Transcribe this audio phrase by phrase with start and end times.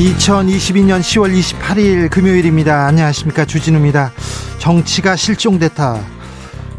[0.00, 2.86] 2022년 10월 28일 금요일입니다.
[2.86, 3.44] 안녕하십니까.
[3.44, 4.12] 주진우입니다.
[4.58, 6.00] 정치가 실종됐다.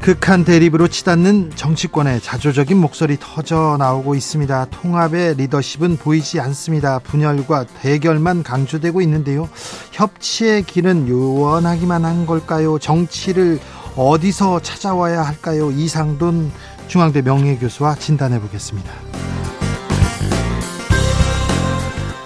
[0.01, 4.65] 극한 대립으로 치닫는 정치권의 자조적인 목소리 터져 나오고 있습니다.
[4.71, 6.97] 통합의 리더십은 보이지 않습니다.
[6.97, 9.47] 분열과 대결만 강조되고 있는데요.
[9.91, 12.79] 협치의 길은 요원하기만 한 걸까요?
[12.79, 13.59] 정치를
[13.95, 15.69] 어디서 찾아와야 할까요?
[15.69, 16.51] 이상돈
[16.87, 19.10] 중앙대 명예교수와 진단해 보겠습니다.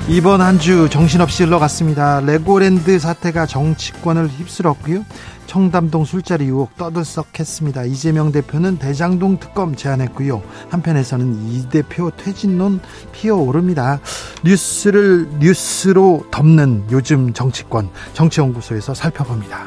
[0.08, 2.22] 이번 한 주 정신없이 흘러갔습니다.
[2.22, 5.04] 레고랜드 사태가 정치권을 휩쓸었고요.
[5.48, 7.86] 청담동 술자리 의혹 떠들썩했습니다.
[7.86, 10.44] 이재명 대표는 대장동 특검 제안했고요.
[10.70, 12.82] 한편에서는 이 대표 퇴진론
[13.14, 14.00] 피어오릅니다.
[14.44, 19.66] 뉴스를 뉴스로 덮는 요즘 정치권 정치연구소에서 살펴봅니다.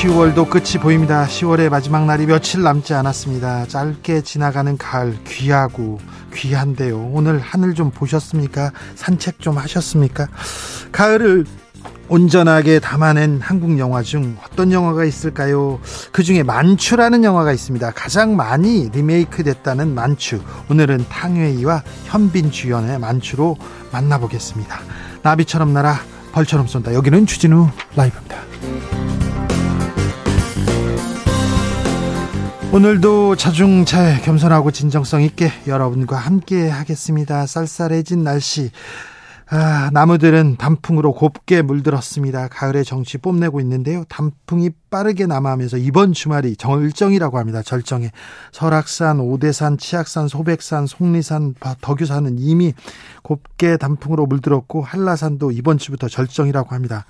[0.00, 1.26] 10월도 끝이 보입니다.
[1.26, 3.66] 10월의 마지막 날이 며칠 남지 않았습니다.
[3.66, 6.00] 짧게 지나가는 가을 귀하고
[6.32, 7.10] 귀한데요.
[7.12, 8.72] 오늘 하늘 좀 보셨습니까?
[8.94, 10.28] 산책 좀 하셨습니까?
[10.90, 11.44] 가을을
[12.08, 15.80] 온전하게 담아낸 한국 영화 중 어떤 영화가 있을까요?
[16.12, 17.90] 그 중에 만추라는 영화가 있습니다.
[17.90, 20.40] 가장 많이 리메이크 됐다는 만추.
[20.70, 23.58] 오늘은 탕웨이와 현빈 주연의 만추로
[23.92, 24.80] 만나보겠습니다.
[25.22, 25.96] 나비처럼 날아
[26.32, 26.94] 벌처럼 쏜다.
[26.94, 29.09] 여기는 주진우 라이브입니다.
[32.72, 37.44] 오늘도 자중차에 겸손하고 진정성 있게 여러분과 함께 하겠습니다.
[37.44, 38.70] 쌀쌀해진 날씨.
[39.48, 42.46] 아, 나무들은 단풍으로 곱게 물들었습니다.
[42.46, 44.04] 가을의 정치 뽐내고 있는데요.
[44.08, 47.60] 단풍이 빠르게 남하하면서 이번 주말이 절정이라고 합니다.
[47.60, 48.12] 절정에
[48.52, 52.74] 설악산, 오대산, 치악산, 소백산, 속리산, 덕유산은 이미
[53.24, 57.06] 곱게 단풍으로 물들었고 한라산도 이번 주부터 절정이라고 합니다.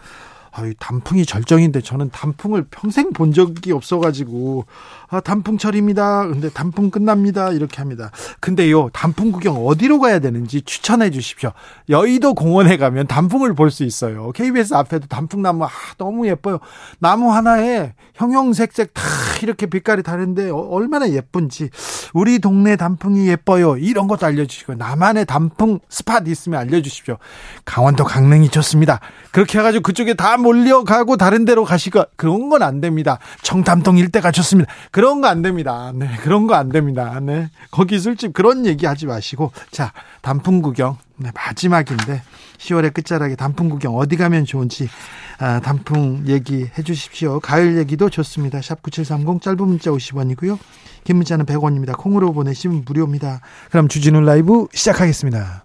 [0.53, 4.67] 아유, 단풍이 절정인데 저는 단풍을 평생 본 적이 없어가지고
[5.09, 6.27] 아, 단풍철입니다.
[6.29, 7.51] 근데 단풍 끝납니다.
[7.51, 8.11] 이렇게 합니다.
[8.41, 11.53] 근데요, 단풍 구경 어디로 가야 되는지 추천해 주십시오.
[11.89, 14.33] 여의도 공원에 가면 단풍을 볼 수 있어요.
[14.33, 16.59] KBS 앞에도 단풍나무 아, 너무 예뻐요.
[16.99, 19.03] 나무 하나에 형형색색 다
[19.43, 21.71] 이렇게 빛깔이 다른데 어, 얼마나 예쁜지
[22.13, 23.77] 우리 동네 단풍이 예뻐요.
[23.77, 27.17] 이런 것도 알려주시고 나만의 단풍 스팟 있으면 알려주십시오.
[27.65, 28.99] 강원도 강릉이 좋습니다.
[29.33, 33.19] 그렇게 해가지고 그쪽에 다 몰려가고 다른 데로 가시고 그런 건 안 됩니다.
[33.43, 34.73] 청담동 일대가 좋습니다.
[34.91, 35.93] 그런 거 안 됩니다.
[35.95, 37.19] 네, 그런 거 안 됩니다.
[37.21, 42.23] 네, 거기 술집 그런 얘기 하지 마시고 자 단풍 구경 네, 마지막인데
[42.59, 44.89] 10월의 끝자락에 단풍 구경 어디 가면 좋은지
[45.39, 47.41] 아, 단풍 얘기 해주십시오.
[47.41, 48.61] 가을 얘기도 좋습니다.
[48.61, 50.59] 샵 9730 짧은 문자 50원이고요.
[51.05, 51.97] 긴 문자는 100원입니다.
[51.97, 53.41] 콩으로 보내시면 무료입니다.
[53.71, 55.65] 그럼 주진우 라이브 시작하겠습니다.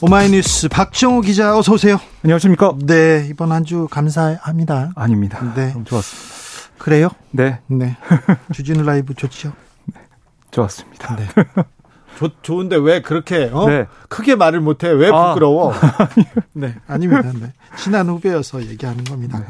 [0.00, 1.98] 오마이뉴스 박정호 기자 어서 오세요.
[2.24, 2.74] 안녕하십니까?
[2.84, 4.92] 네 이번 한 주 감사합니다.
[4.94, 5.40] 아닙니다.
[5.54, 6.38] 네 좋았습니다.
[6.78, 7.08] 그래요?
[7.32, 7.96] 네, 네
[8.52, 9.52] 주진우 라이브 좋죠.
[10.50, 11.16] 좋았습니다.
[11.16, 11.26] 네.
[12.18, 13.66] 좋, 좋은데 왜 그렇게 어?
[13.68, 13.86] 네.
[14.08, 14.88] 크게 말을 못해?
[14.88, 15.28] 왜 아.
[15.34, 15.72] 부끄러워?
[16.54, 17.30] 네 아닙니다.
[17.34, 17.52] 네.
[17.76, 19.42] 친한 후배여서 얘기하는 겁니다.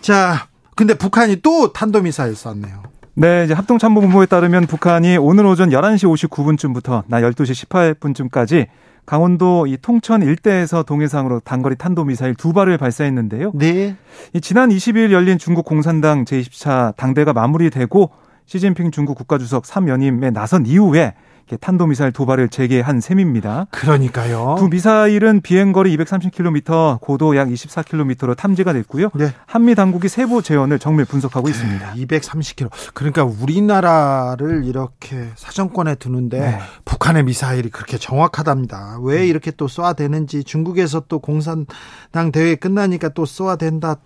[0.00, 2.82] 자 근데 북한이 또 탄도미사일 쐈네요.
[3.14, 8.68] 네, 이제 합동참모본부에 따르면 북한이 오늘 오전 11시 59분쯤부터 나 12시 18분쯤까지
[9.04, 13.52] 강원도 이 통천 일대에서 동해상으로 단거리 탄도미사일 두 발을 발사했는데요.
[13.54, 13.96] 네.
[14.32, 18.10] 이 지난 20일 열린 중국 공산당 제20차 당대가 마무리되고
[18.46, 21.14] 시진핑 중국 국가주석 3연임에 나선 이후에
[21.60, 23.66] 탄도미사일 도발을 재개한 셈입니다.
[23.70, 24.56] 그러니까요.
[24.58, 29.10] 두 미사일은 비행거리 230km, 고도 약 24km로 탐지가 됐고요.
[29.14, 29.32] 네.
[29.46, 31.94] 한미 당국이 세부 재원을 정밀 분석하고 있습니다.
[31.94, 32.70] 230km.
[32.94, 36.58] 그러니까 우리나라를 이렇게 사정권에 두는데 네.
[36.84, 38.98] 북한의 미사일이 그렇게 정확하답니다.
[39.02, 43.96] 왜 이렇게 또 쏘아대는지 중국에서 또 공산당 대회 끝나니까 또 쏘아댄다.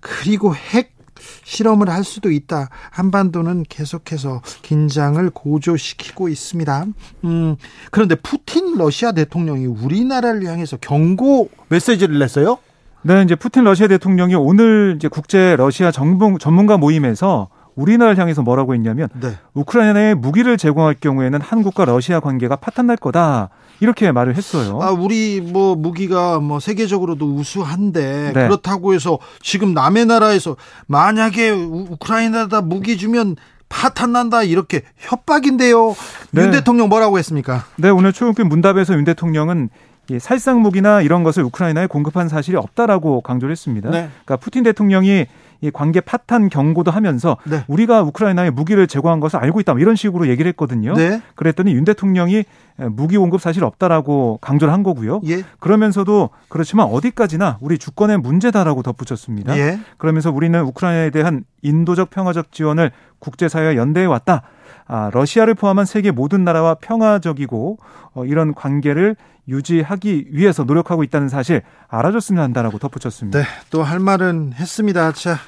[0.00, 0.95] 그리고 핵
[1.44, 2.68] 실험을 할 수도 있다.
[2.90, 6.86] 한반도는 계속해서 긴장을 고조시키고 있습니다.
[7.24, 7.56] 음,
[7.90, 12.58] 그런데 푸틴 러시아 대통령이 우리나라를 향해서 경고 메시지를 냈어요?
[13.02, 18.74] 네, 이제 푸틴 러시아 대통령이 오늘 이제 국제 러시아 전문, 전문가 모임에서 우리나라를 향해서 뭐라고
[18.74, 19.32] 했냐면 네.
[19.54, 23.50] 우크라이나에 무기를 제공할 경우에는 한국과 러시아 관계가 파탄날 거다.
[23.80, 24.78] 이렇게 말을 했어요.
[24.82, 28.46] 아, 우리 뭐 무기가 뭐 세계적으로도 우수한데 네.
[28.46, 30.56] 그렇다고 해서 지금 남의 나라에서
[30.86, 33.36] 만약에 우크라이나다 무기 주면
[33.68, 35.94] 파탄 난다 이렇게 협박인데요.
[36.30, 36.42] 네.
[36.42, 37.64] 윤 대통령 뭐라고 했습니까?
[37.76, 39.70] 네, 오늘 출근길 문답에서 윤 대통령은
[40.08, 43.90] 이 살상 무기나 이런 것을 우크라이나에 공급한 사실이 없다라고 강조를 했습니다.
[43.90, 44.08] 네.
[44.24, 45.26] 그러니까 푸틴 대통령이
[45.60, 47.64] 이 관계 파탄 경고도 하면서 네.
[47.68, 50.94] 우리가 우크라이나에 무기를 제공한 것을 알고 있다 뭐 이런 식으로 얘기를 했거든요.
[50.94, 51.20] 네.
[51.34, 52.44] 그랬더니 윤 대통령이
[52.90, 55.22] 무기 공급 사실 없다라고 강조를 한 거고요.
[55.26, 55.42] 예.
[55.60, 59.56] 그러면서도 그렇지만 어디까지나 우리 주권의 문제다라고 덧붙였습니다.
[59.58, 59.78] 예.
[59.96, 64.42] 그러면서 우리는 우크라이나에 대한 인도적 평화적 지원을 국제사회와 연대해 왔다.
[64.88, 67.78] 아, 러시아를 포함한 세계 모든 나라와 평화적이고
[68.14, 69.16] 어, 이런 관계를
[69.48, 73.38] 유지하기 위해서 노력하고 있다는 사실 알아줬으면 한다라고 덧붙였습니다.
[73.40, 75.12] 네, 또 할 말은 했습니다.
[75.12, 75.38] 자,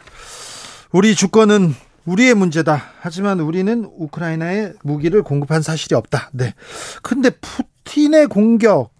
[0.92, 1.74] 우리 주권은
[2.04, 2.80] 우리의 문제다.
[3.00, 6.30] 하지만 우리는 우크라이나에 무기를 공급한 사실이 없다.
[6.32, 6.54] 네.
[7.02, 8.92] 근데 푸틴의 공격,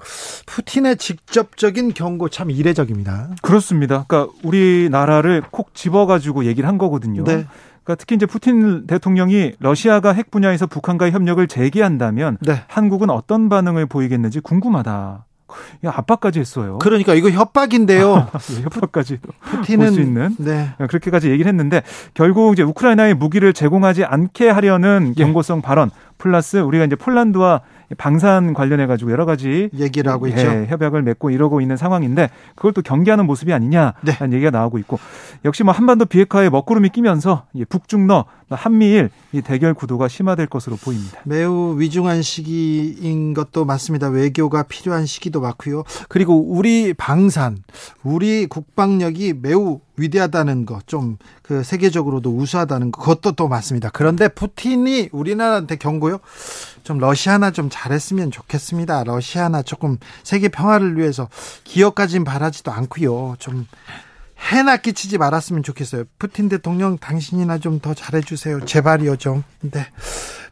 [0.46, 3.30] 푸틴의 직접적인 경고 참 이례적입니다.
[3.40, 4.04] 그렇습니다.
[4.08, 7.24] 그러니까 우리나라를 콕 집어가지고 얘기를 한 거거든요.
[7.24, 7.46] 네.
[7.88, 12.62] 그러니까 특히 이제 푸틴 대통령이 러시아가 핵 분야에서 북한과의 협력을 재개한다면 네.
[12.68, 15.24] 한국은 어떤 반응을 보이겠는지 궁금하다.
[15.86, 16.76] 압박까지 했어요.
[16.82, 18.28] 그러니까 이거 협박인데요.
[18.58, 20.74] 예, 협박까지 푸틴은 수 있는 네.
[20.76, 21.82] 그렇게까지 얘기를 했는데
[22.12, 25.22] 결국 이제 우크라이나에 무기를 제공하지 않게 하려는 예.
[25.22, 27.62] 경고성 발언 플러스 우리가 이제 폴란드와
[27.96, 30.40] 방산 관련해 가지고 여러 가지 얘기를 하고 있죠.
[30.40, 34.32] 예, 협약을 맺고 이러고 있는 상황인데 그걸 또 경계하는 모습이 아니냐라는 네.
[34.32, 34.98] 얘기가 나오고 있고
[35.44, 41.20] 역시 뭐 한반도 비핵화에 먹구름이 끼면서 북중러 한미일 이 대결 구도가 심화될 것으로 보입니다.
[41.24, 44.08] 매우 위중한 시기인 것도 맞습니다.
[44.08, 45.84] 외교가 필요한 시기도 맞고요.
[46.08, 47.58] 그리고 우리 방산,
[48.02, 53.90] 우리 국방력이 매우 위대하다는 거, 좀그 세계적으로도 우수하다는 거, 그것도 또 맞습니다.
[53.92, 56.20] 그런데 푸틴이 우리나라한테 경고요.
[56.84, 59.04] 좀 러시아나 좀 잘했으면 좋겠습니다.
[59.04, 61.28] 러시아나 조금 세계 평화를 위해서
[61.64, 63.36] 기업까진 바라지도 않고요.
[63.38, 63.66] 좀
[64.52, 66.04] 해나 끼치지 말았으면 좋겠어요.
[66.18, 68.64] 푸틴 대통령 당신이나 좀 더 잘해주세요.
[68.64, 69.42] 제발이요 좀.
[69.60, 69.86] 네.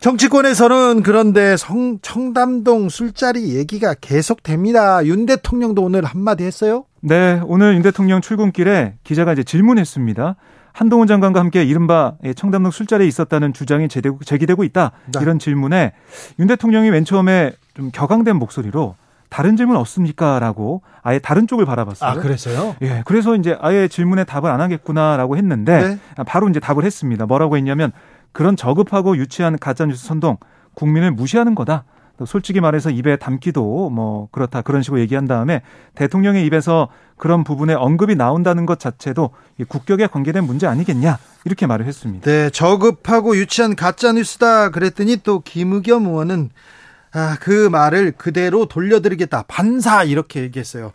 [0.01, 5.07] 정치권에서는 그런데 성, 청담동 술자리 얘기가 계속됩니다.
[5.07, 6.85] 윤 대통령도 오늘 한마디 했어요?
[7.09, 10.35] 네, 오늘 윤 대통령 출근길에 기자가 이제 질문했습니다.
[10.73, 14.91] 한동훈 장관과 함께 이른바 청담동 술자리에 있었다는 주장이 제기되고 있다.
[15.15, 15.21] 네.
[15.23, 15.93] 이런 질문에
[16.41, 18.97] 윤 대통령이 맨 처음에 좀 격앙된 목소리로
[19.29, 20.41] 다른 질문 없습니까?
[20.41, 22.11] 라고 아예 다른 쪽을 바라봤어요.
[22.11, 22.75] 아, 그래서요?
[22.83, 23.03] 예.
[23.07, 26.25] 그래서 이제 아예 질문에 답을 안 하겠구나라고 했는데 네.
[26.25, 27.25] 바로 이제 답을 했습니다.
[27.27, 27.93] 뭐라고 했냐면
[28.33, 30.39] 그런 저급하고 유치한 가짜뉴스 선동
[30.75, 31.85] 국민을 무시하는 거다.
[32.25, 35.63] 솔직히 말해서 입에 담기도 뭐 그렇다 그런 식으로 얘기한 다음에
[35.95, 39.31] 대통령의 입에서 그런 부분에 언급이 나온다는 것 자체도
[39.69, 42.31] 국격에 관계된 문제 아니겠냐 이렇게 말을 했습니다.
[42.31, 46.51] 네, 저급하고 유치한 가짜 뉴스다 그랬더니 또 김의겸 의원은
[47.19, 49.45] 아, 그 말을 그대로 돌려드리겠다.
[49.49, 50.93] 반사 이렇게 얘기했어요.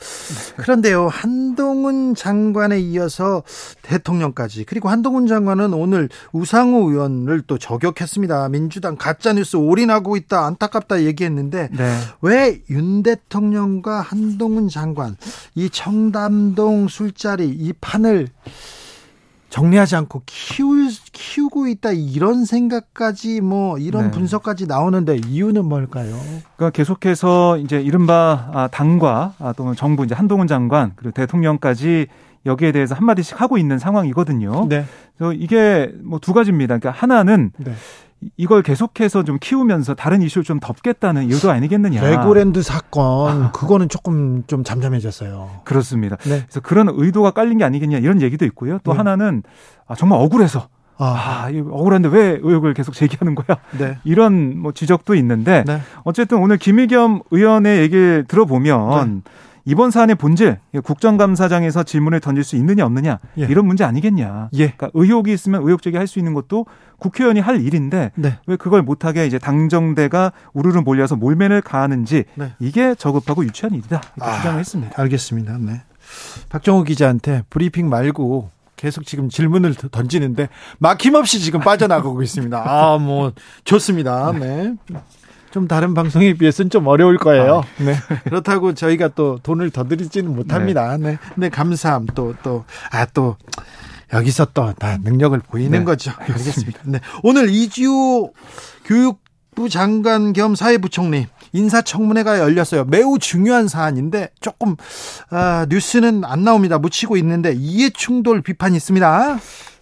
[0.58, 3.42] 그런데요, 한동훈 장관에 이어서
[3.82, 8.50] 대통령까지 그리고 한동훈 장관은 오늘 우상호 의원을 또 저격했습니다.
[8.50, 10.46] 민주당 가짜 뉴스 올인하고 있다.
[10.46, 11.98] 안타깝다 얘기했는데 네.
[12.22, 15.18] 왜윤 대통령과 한동훈 장관
[15.56, 18.28] 이 청담동 술자리 이 판을
[19.52, 24.12] 정리하지 않고 키울 키우고 있다 이런 생각까지 뭐 이런 네.
[24.12, 26.16] 분석까지 나오는데 이유는 뭘까요?
[26.56, 32.08] 그러니까 계속해서 이제 이른바 아, 당과 아, 또는 정부 이제 한동훈 장관 그리고 대통령까지
[32.46, 34.68] 여기에 대해서 한 마디씩 하고 있는 상황이거든요.
[34.70, 34.86] 네.
[35.18, 36.78] 그래서 이게 뭐 두 가지입니다.
[36.80, 37.74] 그러니까 하나는 네.
[38.38, 42.02] 이걸 계속해서 좀 키우면서 다른 이슈를 좀 덮겠다는 이유도 아니겠느냐.
[42.04, 43.52] 레고랜드 사건 아.
[43.52, 45.62] 그거는 조금 좀 잠잠해졌어요.
[45.64, 46.18] 그렇습니다.
[46.18, 46.42] 네.
[46.42, 48.80] 그래서 그런 의도가 깔린 게 아니겠냐 이런 얘기도 있고요.
[48.84, 48.98] 또 네.
[48.98, 49.44] 하나는
[49.88, 53.58] 아, 정말 억울해서 아, 아 억울한데 왜 의혹을 계속 제기하는 거야?
[53.78, 53.98] 네.
[54.04, 55.82] 이런 뭐 지적도 있는데 네.
[56.04, 59.32] 어쨌든 오늘 김의겸 의원의 얘기를 들어보면 네.
[59.66, 63.44] 이번 사안의 본질 국정감사장에서 질문을 던질 수 있느냐 없느냐 예.
[63.44, 64.50] 이런 문제 아니겠냐.
[64.54, 64.72] 예.
[64.72, 66.66] 그러니까 의혹이 있으면 의혹 제기할 수 있는 것도
[67.00, 68.38] 국회의원이 할 일인데 네.
[68.48, 72.54] 왜 그걸 못하게 이제 당정대가 우르르 몰려서 몰매를 가하는지 네.
[72.60, 75.02] 이게 저급하고 유치한 일이다 이렇게 아, 주장을 했습니다.
[75.02, 75.58] 알겠습니다.
[75.60, 75.82] 네.
[76.50, 80.50] 박정호 기자한테 브리핑 말고 계속 지금 질문을 던지는데
[80.80, 82.64] 막힘없이 지금 빠져나가고 있습니다.
[82.66, 83.32] 아, 뭐
[83.64, 84.32] 좋습니다.
[84.38, 84.74] 네.
[85.52, 87.58] 좀 다른 방송에 비해서는 좀 어려울 거예요.
[87.60, 87.96] 아, 네.
[88.24, 90.98] 그렇다고 저희가 또 돈을 더 드리지는 못합니다.
[90.98, 91.12] 네.
[91.12, 91.18] 네.
[91.36, 93.36] 네, 감사함 또 또 아 또
[94.14, 95.84] 여기서 또 다 능력을 보이는 네.
[95.86, 96.12] 거죠.
[96.18, 96.80] 알겠습니다.
[96.86, 97.00] 네.
[97.24, 98.34] 오늘 이지호
[98.86, 102.86] 교육부 장관 겸 사회부총리 인사청문회가 열렸어요.
[102.86, 104.76] 매우 중요한 사안인데 조금
[105.30, 106.78] 아, 뉴스는 안 나옵니다.
[106.78, 109.38] 묻히고 있는데 이해충돌 비판이 있습니다.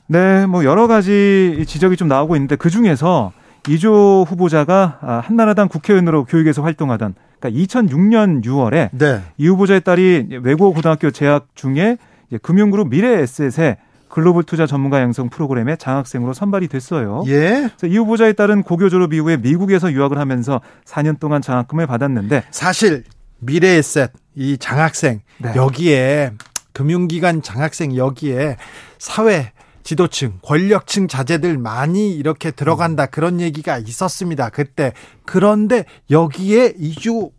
[0.08, 3.32] 네, 뭐 여러 가지 지적이 좀 나오고 있는데 그 중에서
[3.68, 9.22] 이조 후보자가 아, 한나라당 국회의원으로 교육에서 활동하던 그러니까 2006년 6월에 네.
[9.38, 11.98] 이 후보자의 딸이 외고 고등학교 재학 중에
[12.42, 13.78] 금융그룹 미래에셋에
[14.10, 17.24] 글로벌 투자 전문가 양성 프로그램에 장학생으로 선발이 됐어요.
[17.28, 17.70] 예.
[17.84, 23.04] 이 후보자에 따른 고교 졸업 이후에 미국에서 유학을 하면서 4년 동안 장학금을 받았는데 사실
[23.40, 25.54] 미래에셋 이 장학생 네.
[25.56, 26.32] 여기에
[26.74, 28.58] 금융기관 장학생 여기에
[28.98, 29.52] 사회
[29.84, 34.50] 지도층, 권력층 자제들 많이 이렇게 들어간다 그런 얘기가 있었습니다.
[34.50, 34.94] 그때
[35.26, 37.32] 그런데 여기에 이주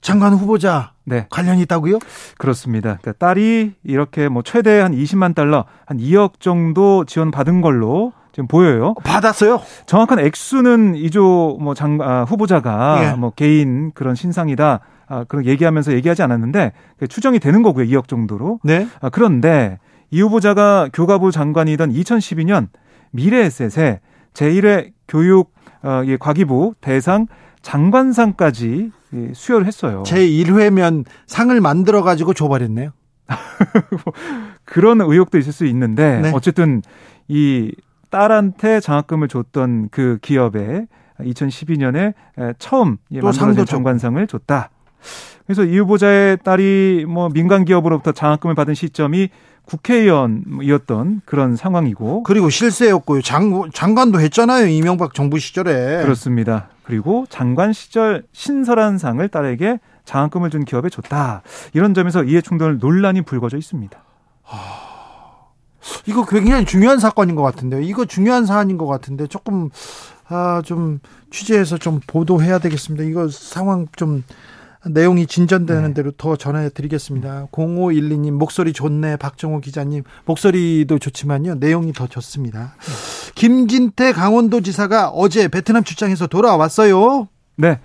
[0.00, 1.26] 장관 후보자 네.
[1.30, 1.98] 관련이 있다고요?
[2.38, 2.98] 그렇습니다.
[3.00, 8.46] 그러니까 딸이 이렇게 뭐 최대 한 20만 달러, 한 2억 정도 지원 받은 걸로 지금
[8.46, 8.94] 보여요.
[9.04, 9.60] 받았어요?
[9.86, 13.16] 정확한 액수는 이조 뭐 장, 아, 후보자가 예.
[13.16, 14.80] 뭐 개인 그런 신상이다.
[15.06, 16.72] 아, 그런 얘기하면서 얘기하지 않았는데
[17.08, 17.86] 추정이 되는 거고요.
[17.86, 18.58] 2억 정도로.
[18.64, 18.88] 네.
[19.00, 19.78] 아, 그런데
[20.14, 22.68] 이 후보자가 교과부 장관이던 2012년
[23.10, 24.00] 미래에셋에
[24.32, 25.52] 제1회 교육
[25.82, 27.26] 어, 예, 과기부 대상
[27.62, 28.92] 장관상까지
[29.32, 30.04] 수여를 했어요.
[30.06, 32.92] 제1회면 상을 만들어 가지고 줘버렸네요.
[34.64, 36.30] 그런 의혹도 있을 수 있는데 네.
[36.32, 36.82] 어쨌든
[37.26, 37.74] 이
[38.10, 40.86] 딸한테 장학금을 줬던 그 기업에
[41.18, 42.14] 2012년에
[42.60, 44.70] 처음 만들어진 장관상을 줬다.
[45.46, 49.30] 그래서 이 후보자의 딸이 뭐 민간 기업으로부터 장학금을 받은 시점이
[49.66, 53.22] 국회의원이었던 그런 상황이고 그리고 실세였고요.
[53.22, 54.66] 장, 장관도 했잖아요.
[54.66, 56.02] 이명박 정부 시절에.
[56.02, 56.68] 그렇습니다.
[56.82, 61.42] 그리고 장관 시절 신설한 상을 딸에게 장학금을 준 기업에 줬다.
[61.72, 63.98] 이런 점에서 이해 충돌 논란이 불거져 있습니다.
[64.42, 64.58] 하...
[66.06, 67.80] 이거 굉장히 중요한 사건인 것 같은데요.
[67.80, 69.70] 이거 중요한 사안인 것 같은데 조금
[70.28, 73.04] 아, 좀 취재해서 좀 보도해야 되겠습니다.
[73.04, 74.24] 이거 상황 좀
[74.90, 75.94] 내용이 진전되는 네.
[75.94, 77.48] 대로 더 전해드리겠습니다.
[77.52, 79.16] 0512님 목소리 좋네.
[79.16, 81.56] 박정호 기자님 목소리도 좋지만요.
[81.56, 82.74] 내용이 더 좋습니다.
[83.34, 87.28] 김진태 강원도지사가 어제 베트남 출장에서 돌아왔어요.
[87.56, 87.80] 네.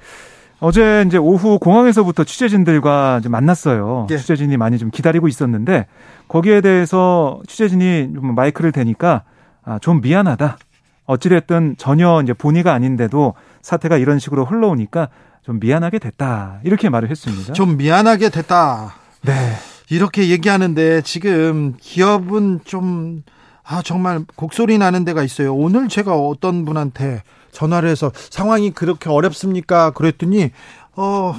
[0.59, 4.07] 어제 이제 오후 공항에서부터 취재진들과 이제 만났어요.
[4.09, 4.17] 네.
[4.17, 5.85] 취재진이 많이 좀 기다리고 있었는데
[6.27, 9.23] 거기에 대해서 취재진이 좀 마이크를 대니까
[9.63, 10.57] 아, 좀 미안하다.
[11.05, 15.09] 어찌됐든 전혀 이제 본의가 아닌데도 사태가 이런 식으로 흘러오니까
[15.49, 16.59] 좀 미안하게 됐다.
[16.63, 17.53] 이렇게 말을 했습니다.
[17.53, 18.93] 좀 미안하게 됐다.
[19.23, 19.55] 네.
[19.89, 23.23] 이렇게 얘기하는데 지금 기업은 좀,
[23.63, 25.55] 아, 정말 곡소리 나는 데가 있어요.
[25.55, 29.89] 오늘 제가 어떤 분한테 전화를 해서 상황이 그렇게 어렵습니까?
[29.89, 30.51] 그랬더니,
[30.95, 31.33] 어,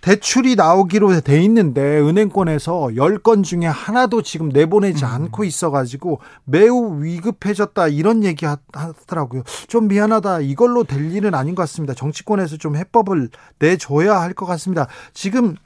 [0.00, 5.10] 대출이 나오기로 돼 있는데 은행권에서 10건 중에 하나도 지금 내보내지 음.
[5.10, 9.42] 않고 있어 가지고 매우 위급해졌다 이런 얘기 하더라고요.
[9.66, 10.40] 좀 미안하다.
[10.40, 11.94] 이걸로 될 일은 아닌 것 같습니다.
[11.94, 13.28] 정치권에서 좀 해법을
[13.58, 14.86] 내줘야 할 것 같습니다.
[15.14, 15.56] 지금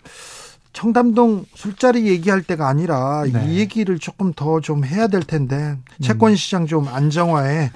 [0.72, 3.46] 청담동 술자리 얘기할 때가 아니라 네.
[3.46, 7.70] 이 얘기를 조금 더 좀 해야 될 텐데 채권 시장 좀 안정화에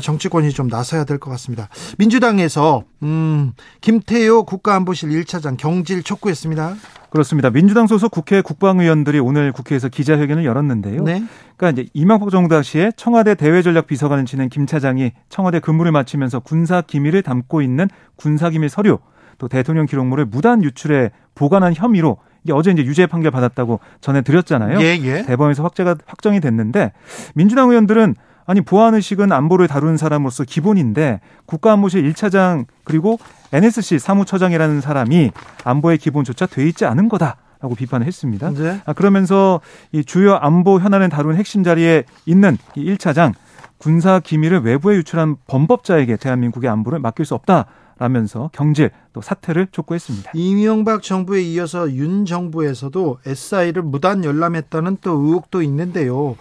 [0.00, 1.68] 정치권이 좀 나서야 될 것 같습니다.
[1.98, 6.74] 민주당에서 음, 김태효 국가안보실 1차장 경질 촉구했습니다.
[7.10, 7.50] 그렇습니다.
[7.50, 11.02] 민주당 소속 국회 국방의원들이 오늘 국회에서 기자회견을 열었는데요.
[11.04, 11.22] 네.
[11.56, 16.80] 그러니까 이제 이명박 정부 당시에 청와대 대외전략 비서관을 지낸 김 차장이 청와대 근무를 마치면서 군사
[16.80, 18.98] 기밀을 담고 있는 군사 기밀 서류
[19.36, 24.80] 또 대통령 기록물을 무단 유출해 보관한 혐의로 이게 어제 이제 유죄 판결 받았다고 전해드렸잖아요.
[24.80, 25.22] 예, 예.
[25.22, 26.92] 대법원에서 확제가 확정이 됐는데
[27.34, 33.18] 민주당 의원들은 아니 보안 의식은 안보를 다루는 사람으로서 기본인데 국가안보실 1차장 그리고
[33.52, 35.30] NSC 사무처장이라는 사람이
[35.64, 37.36] 안보의 기본조차 돼 있지 않은 거다.
[37.60, 38.50] 라고 비판을 했습니다.
[38.50, 38.80] 네.
[38.84, 39.60] 아, 그러면서
[39.92, 43.34] 이 주요 안보 현안을 다루는 핵심 자리에 있는 이 1차장
[43.78, 47.66] 군사 기밀을 외부에 유출한 범법자에게 대한민국의 안보를 맡길 수 없다.
[47.98, 50.32] 라면서 경질 또 사퇴를 촉구했습니다.
[50.34, 56.36] 이명박 정부에 이어서 윤 정부에서도 SI를 무단 열람했다는 또 의혹도 있는데요.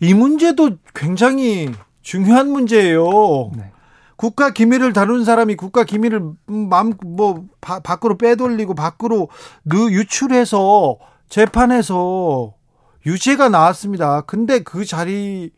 [0.00, 1.70] 이 문제도 굉장히
[2.02, 3.50] 중요한 문제예요.
[3.56, 3.72] 네.
[4.16, 9.28] 국가 기밀을 다루는 사람이 국가 기밀을 마음 뭐 바, 밖으로 빼돌리고 밖으로
[9.64, 10.96] 느 유출해서
[11.28, 12.54] 재판에서
[13.06, 14.22] 유죄가 나왔습니다.
[14.22, 15.50] 근데 그 자리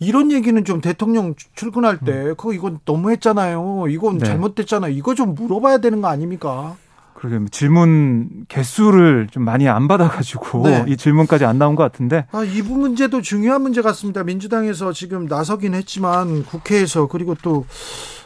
[0.00, 2.34] 이런 얘기는 좀 대통령 출근할 때 음.
[2.36, 3.86] 그거 이건 너무했잖아요.
[3.88, 4.26] 이건 네.
[4.26, 4.92] 잘못됐잖아요.
[4.92, 6.76] 이거 좀 물어봐야 되는 거 아닙니까?
[7.14, 10.84] 그러게 질문 개수를 좀 많이 안 받아가지고 네.
[10.88, 12.26] 이 질문까지 안 나온 것 같은데.
[12.32, 14.24] 아, 이 문제도 중요한 문제 같습니다.
[14.24, 17.66] 민주당에서 지금 나서긴 했지만 국회에서 그리고 또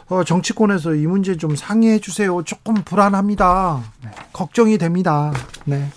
[0.07, 2.41] 어, 정치권에서 이 문제 좀 상의해 주세요.
[2.43, 3.81] 조금 불안합니다.
[4.03, 4.11] 네.
[4.31, 5.33] 걱정이 됩니다.
[5.65, 5.89] 네.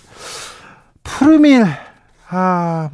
[1.03, 1.65] 푸르밀
[2.29, 2.89] 아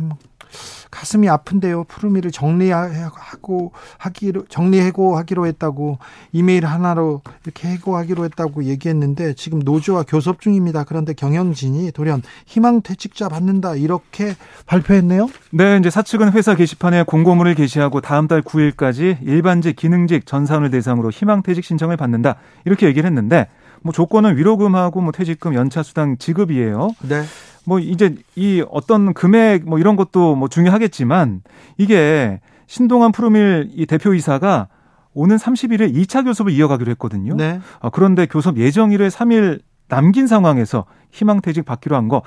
[0.89, 1.83] 가슴이 아픈데요.
[1.83, 5.99] 푸르미를 정리하고 하기로 정리해고 하기로 했다고
[6.31, 10.85] 이메일 하나로 이렇게 해고하기로 했다고 얘기했는데 지금 노조와 교섭 중입니다.
[10.85, 14.35] 그런데 경영진이 돌연 희망 퇴직자 받는다 이렇게
[14.67, 15.27] 발표했네요.
[15.51, 21.43] 네, 이제 사측은 회사 게시판에 공고문을 게시하고 다음 달 9일까지 일반직, 기능직 전사원을 대상으로 희망
[21.43, 23.49] 퇴직 신청을 받는다 이렇게 얘기를 했는데
[23.81, 26.91] 뭐 조건은 위로금하고 뭐 퇴직금, 연차 수당 지급이에요.
[27.01, 27.23] 네.
[27.65, 31.41] 뭐 이제 이 어떤 금액 뭐 이런 것도 뭐 중요하겠지만
[31.77, 34.67] 이게 신동환 푸르밀 이 대표이사가
[35.13, 37.35] 오는 30일에 2차 교섭을 이어가기로 했거든요.
[37.35, 37.59] 네.
[37.79, 42.21] 어, 그런데 교섭 예정일을 3일 남긴 상황에서 희망퇴직 받기로 한 거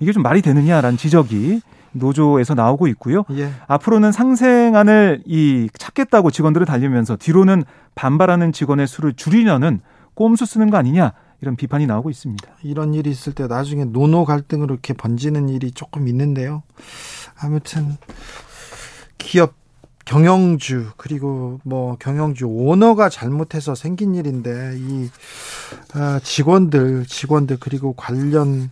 [0.00, 1.60] 이게 좀 말이 되느냐라는 지적이
[1.92, 3.24] 노조에서 나오고 있고요.
[3.32, 3.50] 예.
[3.68, 7.62] 앞으로는 상생안을 이 찾겠다고 직원들을 달리면서 뒤로는
[7.94, 9.80] 반발하는 직원의 수를 줄이려는
[10.14, 11.12] 꼼수 쓰는 거 아니냐
[11.44, 12.48] 이런 비판이 나오고 있습니다.
[12.62, 16.62] 이런 일이 있을 때 나중에 노노 갈등으로 이렇게 번지는 일이 조금 있는데요.
[17.38, 17.98] 아무튼
[19.18, 19.52] 기업
[20.06, 25.10] 경영주 그리고 뭐 경영주 오너가 잘못해서 생긴 일인데 이
[25.92, 28.70] 아, 직원들 직원들 그리고 관련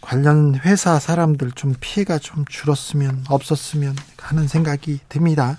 [0.00, 5.58] 관련 회사 사람들 좀 피해가 좀 줄었으면 없었으면 하는 생각이 듭니다.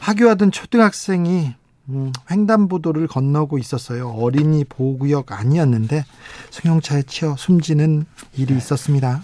[0.00, 1.54] 학교하던 초등학생이
[1.88, 4.08] 음, 횡단보도를 건너고 있었어요.
[4.08, 6.04] 어린이 보호구역 아니었는데
[6.50, 9.20] 승용차에 치여 숨지는 일이 있었습니다.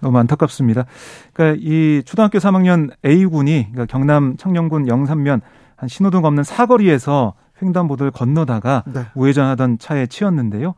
[0.00, 0.86] 너무 안타깝습니다.
[1.32, 5.42] 그러니까 이 초등학교 3학년 A 군이 그러니까 경남 청년군 영산면
[5.76, 9.04] 한 신호등 없는 사거리에서 횡단보도를 건너다가 네.
[9.14, 10.74] 우회전하던 차에 치였는데요.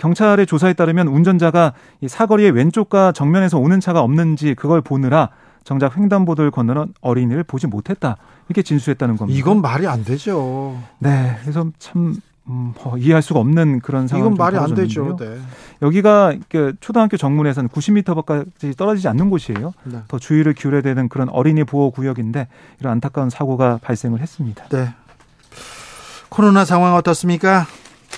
[0.00, 5.30] 경찰의 조사에 따르면 운전자가 이 사거리의 왼쪽과 정면에서 오는 차가 없는지 그걸 보느라
[5.62, 8.16] 정작 횡단보도를 건너는 어린이를 보지 못했다.
[8.48, 9.38] 이렇게 진술했다는 겁니다.
[9.38, 10.80] 이건 말이 안 되죠.
[10.98, 11.36] 네.
[11.42, 12.16] 그래서 참
[12.48, 15.16] 음, 뭐 이해할 수가 없는 그런 상황이 이건 말이 안 되죠.
[15.18, 15.38] 네.
[15.82, 19.74] 여기가 그 초등학교 정문에서는 90m까지 떨어지지 않는 곳이에요.
[19.84, 19.98] 네.
[20.08, 22.48] 더 주의를 기울여야 되는 그런 어린이 보호 구역인데
[22.80, 24.64] 이런 안타까운 사고가 발생을 했습니다.
[24.68, 24.94] 네.
[26.30, 27.66] 코로나 상황 어떻습니까?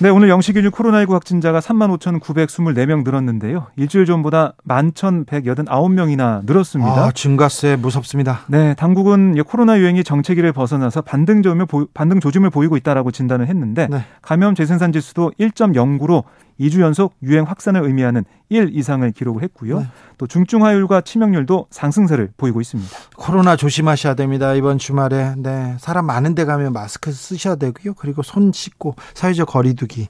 [0.01, 3.67] 네, 오늘 영시균일 코로나19 확진자가 3만 5,924명 늘었는데요.
[3.75, 6.91] 일주일 전보다 11,189명이나 늘었습니다.
[6.91, 8.39] 아, 증가세 무섭습니다.
[8.47, 14.03] 네, 당국은 코로나 유행이 정체기를 벗어나서 반등 조짐을, 반등 조짐을 보이고 있다라고 진단을 했는데 네.
[14.23, 16.23] 감염 재생산 지수도 1.09로
[16.61, 19.79] 2주 연속 유행 확산을 의미하는 1 이상을 기록을 했고요.
[19.79, 19.87] 네.
[20.17, 22.89] 또 중증화율과 치명률도 상승세를 보이고 있습니다.
[23.17, 24.53] 코로나 조심하셔야 됩니다.
[24.53, 27.95] 이번 주말에 네 사람 많은 데 가면 마스크 쓰셔야 되고요.
[27.95, 30.07] 그리고 손 씻고 사회적 거리두기.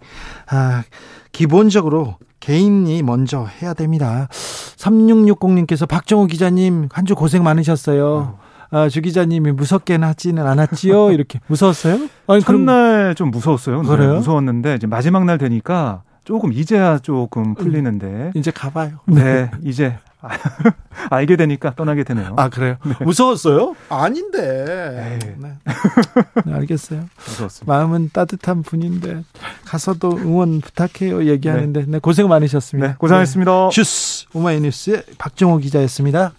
[0.49, 0.83] 아,
[1.31, 4.27] 기본적으로 개인이 먼저 해야 됩니다.
[4.31, 8.37] 3660님께서 박정호 기자님 한 주 고생 많으셨어요.
[8.71, 11.11] 아, 주 기자님이 무섭게는 하지는 않았지요?
[11.11, 12.07] 이렇게 무서웠어요?
[12.27, 13.15] 아니, 첫날 그럼...
[13.15, 13.81] 좀 무서웠어요.
[13.81, 14.15] 그래요?
[14.15, 18.31] 무서웠는데 이제 마지막 날 되니까 조금 이제야 조금 풀리는데.
[18.35, 18.99] 이제 가봐요.
[19.05, 19.97] 네, 이제
[21.09, 22.35] 알게 되니까 떠나게 되네요.
[22.37, 22.75] 아 그래요?
[22.85, 22.93] 네.
[23.03, 23.75] 무서웠어요?
[23.89, 25.19] 아닌데.
[25.19, 25.35] 네.
[25.37, 26.53] 네.
[26.53, 27.05] 알겠어요.
[27.27, 27.73] 무서웠습니다.
[27.73, 29.23] 마음은 따뜻한 분인데
[29.65, 32.87] 가서도 응원 부탁해요 얘기하는데 네, 네 고생 많으셨습니다.
[32.87, 33.51] 네, 고생하셨습니다.
[33.51, 33.69] 네.
[33.71, 36.33] 슈스 오마이뉴스의 박정호 기자였습니다.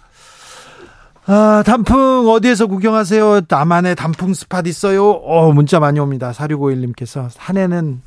[1.25, 3.43] 아, 단풍 어디에서 구경하세요?
[3.49, 5.11] 나만의 단풍 스팟 있어요?
[5.11, 6.33] 어, 문자 많이 옵니다.
[6.33, 8.03] 4651님께서 산에는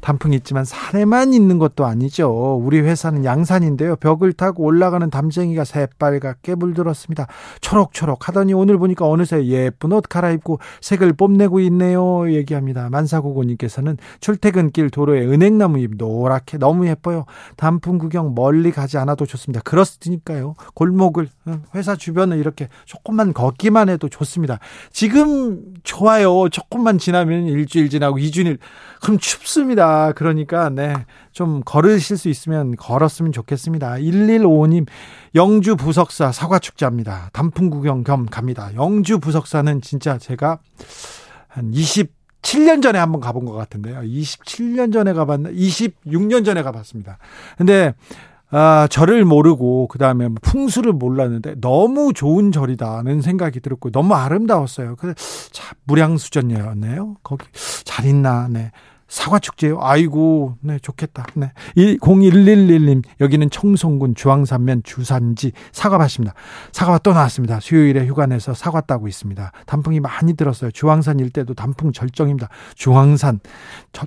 [0.00, 2.60] 단풍이 있지만 산에만 있는 것도 아니죠.
[2.62, 3.96] 우리 회사는 양산인데요.
[3.96, 7.26] 벽을 타고 올라가는 담쟁이가 새빨갛게 물들었습니다.
[7.60, 12.32] 초록초록 하더니 오늘 보니까 어느새 예쁜 옷 갈아입고 색을 뽐내고 있네요.
[12.32, 12.88] 얘기합니다.
[12.90, 17.24] 만사고고님께서는 출퇴근길 도로에 은행나무 잎 노랗게 너무 예뻐요.
[17.56, 19.60] 단풍 구경 멀리 가지 않아도 좋습니다.
[19.62, 20.54] 그렇으니까요.
[20.74, 21.28] 골목을
[21.74, 24.58] 회사 주변을 이렇게 조금만 걷기만 해도 좋습니다.
[24.92, 26.48] 지금 좋아요.
[26.50, 28.58] 조금만 지나면 일주일 지나고 이주일
[29.00, 29.87] 그럼 춥습니다.
[30.14, 30.94] 그러니까 네.
[31.32, 33.94] 좀 걸으실 수 있으면 걸었으면 좋겠습니다.
[33.94, 34.86] 1155님
[35.34, 37.30] 영주 부석사 사과 축제합니다.
[37.32, 38.70] 단풍 구경 겸 갑니다.
[38.74, 40.58] 영주 부석사는 진짜 제가
[41.48, 44.00] 한 27년 전에 한번 가본 것 같은데요.
[44.00, 45.50] 27년 전에 가봤나?
[45.50, 47.18] 26년 전에 가봤습니다.
[47.56, 47.94] 근데
[48.50, 54.96] 아, 절을 모르고 그다음에 뭐 풍수를 몰랐는데 너무 좋은 절이다는 생각이 들었고 너무 아름다웠어요.
[54.96, 55.12] 그래
[55.52, 57.16] 참 무량수전이었네요.
[57.22, 57.44] 거기
[57.84, 58.48] 잘 있나.
[58.50, 58.70] 네.
[59.08, 59.78] 사과 축제요?
[59.80, 61.26] 아이고, 네, 좋겠다.
[61.34, 61.52] 네.
[61.76, 66.34] 0111님, 여기는 청송군 주황산면 주산지 사과밭입니다.
[66.72, 67.58] 사과밭 또 나왔습니다.
[67.60, 69.50] 수요일에 휴가 내서 사과 따고 있습니다.
[69.64, 70.70] 단풍이 많이 들었어요.
[70.70, 72.48] 주황산 일대도 단풍 절정입니다.
[72.74, 73.40] 주황산,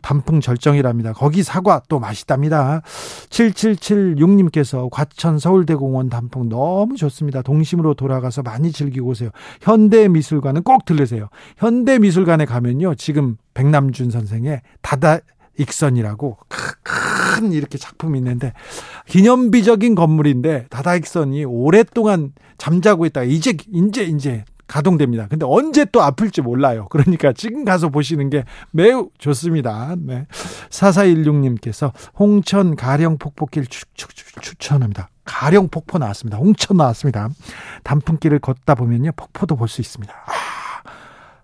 [0.03, 1.13] 단풍 절정이랍니다.
[1.13, 2.81] 거기 사과 또 맛있답니다.
[3.29, 7.41] 7776님께서 과천 서울대공원 단풍 너무 좋습니다.
[7.41, 9.31] 동심으로 돌아가서 많이 즐기고 오세요.
[9.61, 11.29] 현대미술관은 꼭 들르세요.
[11.57, 12.93] 현대미술관에 가면요.
[12.95, 15.19] 지금 백남준 선생의 다다
[15.57, 18.53] 익선이라고 큰 이렇게 작품이 있는데
[19.07, 25.27] 기념비적인 건물인데 다다익선이 오랫동안 잠자고 있다가 이제 이제 이제 가동됩니다.
[25.27, 26.87] 근데 언제 또 아플지 몰라요.
[26.89, 29.95] 그러니까 지금 가서 보시는 게 매우 좋습니다.
[29.99, 30.25] 네.
[30.69, 33.65] 4416님께서 홍천 가령 폭포길
[34.41, 35.09] 추천합니다.
[35.25, 36.37] 가령 폭포 나왔습니다.
[36.37, 37.29] 홍천 나왔습니다.
[37.83, 39.11] 단풍길을 걷다 보면요.
[39.15, 40.13] 폭포도 볼 수 있습니다.
[40.13, 40.40] 아.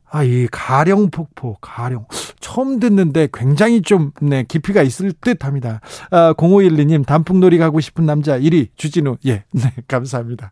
[0.10, 2.06] 아, 이 가령 폭포, 가령.
[2.40, 5.82] 처음 듣는데 굉장히 좀, 네, 깊이가 있을 듯 합니다.
[6.12, 9.18] 아, 0512님, 단풍놀이 가고 싶은 남자 1위, 주진우.
[9.26, 10.52] 예, 네, 감사합니다.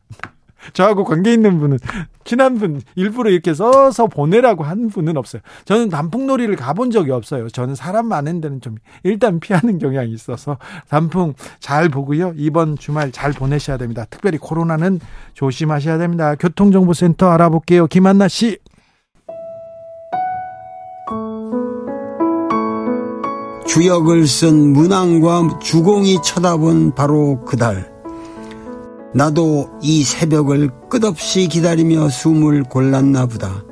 [0.73, 1.77] 저하고 관계 있는 분은,
[2.23, 5.43] 친한 분, 일부러 이렇게 써서 보내라고 한 분은 없어요.
[5.65, 7.49] 저는 단풍놀이를 가본 적이 없어요.
[7.49, 10.57] 저는 사람 많은 데는 좀, 일단 피하는 경향이 있어서,
[10.89, 12.33] 단풍 잘 보고요.
[12.35, 14.05] 이번 주말 잘 보내셔야 됩니다.
[14.09, 14.99] 특별히 코로나는
[15.35, 16.33] 조심하셔야 됩니다.
[16.35, 17.85] 교통정보센터 알아볼게요.
[17.85, 18.57] 김한나 씨.
[23.67, 27.91] 주역을 쓴 문왕과 주공이 쳐다본 바로 그달.
[29.13, 33.63] 나도 이 새벽을 끝없이 기다리며 숨을 골랐나 보다.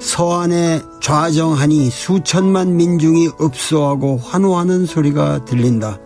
[0.00, 5.98] 서안에 좌정하니 수천만 민중이 읍소하고 환호하는 소리가 들린다.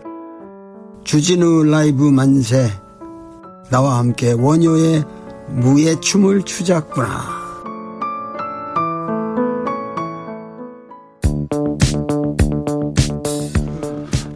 [1.05, 2.71] 주진우 라이브 만세.
[3.71, 5.05] 나와 함께 원효의
[5.49, 7.38] 무예 춤을 추자꾸나.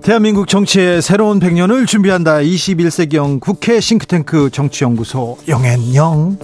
[0.03, 2.39] 대한민국 정치의 새로운 100년을 준비한다.
[2.39, 6.39] 21세기형 국회 싱크탱크 정치연구소 영앤영.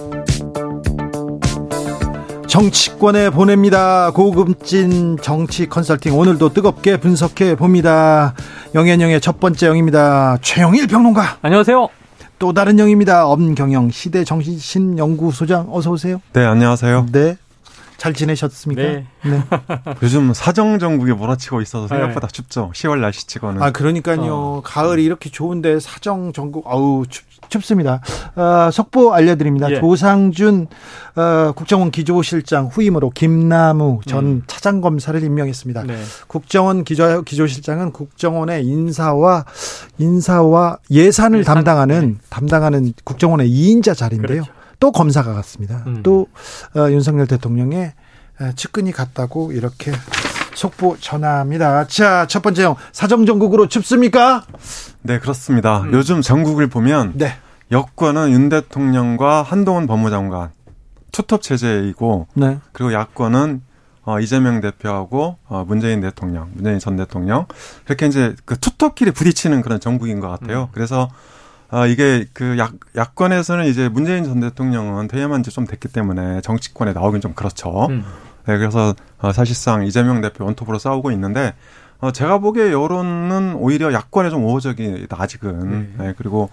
[2.47, 4.11] 정치권에 보냅니다.
[4.11, 8.33] 고급진 정치 컨설팅 오늘도 뜨겁게 분석해 봅니다.
[8.75, 10.37] 영앤영의 첫 번째 영입니다.
[10.41, 11.39] 최영일 평론가.
[11.41, 11.89] 안녕하세요.
[12.39, 13.27] 또 다른 영입니다.
[13.27, 16.21] 엄경영 시대 정신연구소장 어서 오세요.
[16.31, 17.07] 네, 안녕하세요.
[17.11, 17.35] 네.
[17.99, 18.81] 잘 지내셨습니까?
[18.81, 19.05] 네.
[19.23, 19.43] 네.
[20.01, 22.31] 요즘 사정 정국이 몰아치고 있어서 생각보다 네.
[22.31, 22.71] 춥죠.
[22.73, 23.61] 10월 날씨치고는.
[23.61, 24.33] 아 그러니까요.
[24.33, 24.61] 어.
[24.63, 28.01] 가을이 이렇게 좋은데 사정 정국 아우 춥, 춥습니다.
[28.35, 29.69] 어, 속보 알려드립니다.
[29.71, 29.79] 예.
[29.81, 30.67] 조상준
[31.15, 34.43] 어, 국정원 기조실장 후임으로 김나무 전 음.
[34.47, 35.83] 차장검사를 임명했습니다.
[35.83, 35.97] 네.
[36.27, 39.43] 국정원 기조, 기조실장은 국정원의 인사와
[39.97, 42.15] 인사와 예산을 예산, 담당하는 네.
[42.29, 44.43] 담당하는 국정원의 2인자 자리인데요.
[44.43, 44.58] 그렇죠.
[44.79, 45.83] 또 검사가 갔습니다.
[45.87, 46.03] 음.
[46.03, 46.27] 또
[46.75, 47.93] 어, 윤석열 대통령의
[48.55, 49.91] 측근이 갔다고 이렇게
[50.55, 51.87] 속보 전합니다.
[51.87, 54.45] 자, 첫 번째 사정 정국으로 춥습니까?
[55.01, 55.81] 네, 그렇습니다.
[55.81, 55.93] 음.
[55.93, 57.33] 요즘 전국을 보면 네.
[57.71, 60.51] 여권은 윤 대통령과 한동훈 법무장관
[61.11, 62.59] 투톱 체제이고 네.
[62.71, 63.61] 그리고 야권은
[64.03, 67.45] 어, 이재명 대표하고 어, 문재인 대통령, 문재인 전 대통령
[67.85, 70.63] 이렇게 이제 그 투톱끼리 부딪히는 그런 정국인 것 같아요.
[70.63, 70.67] 음.
[70.71, 71.09] 그래서
[71.71, 76.93] 아, 이게 그 약, 야권에서는 이제 문재인 전 대통령은 퇴임한 지 좀 됐기 때문에 정치권에
[76.93, 77.87] 나오긴 좀 그렇죠.
[77.89, 78.03] 음.
[78.45, 81.53] 네, 그래서 어, 사실상 이재명 대표 원톱으로 싸우고 있는데
[81.99, 85.93] 어, 제가 보기에 여론은 오히려 야권에 좀 우호적이다, 아직은.
[85.97, 86.05] 네.
[86.05, 86.49] 네, 그리고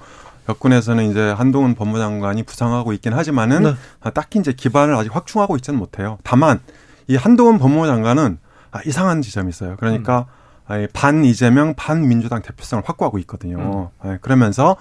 [0.49, 3.75] 여권에서는 이제 한동훈 법무장관이 부상하고 있긴 하지만은 네.
[4.01, 6.19] 아, 딱히 이제 기반을 아직 확충하고 있지는 못해요.
[6.25, 6.61] 다만
[7.09, 8.39] 이 한동훈 법무장관은
[8.73, 9.77] 아, 이상한 지점이 있어요.
[9.79, 10.25] 그러니까 음.
[10.93, 13.91] 반 이재명, 반 민주당 대표성을 확보하고 있거든요.
[14.05, 14.09] 음.
[14.09, 14.77] 네, 그러면서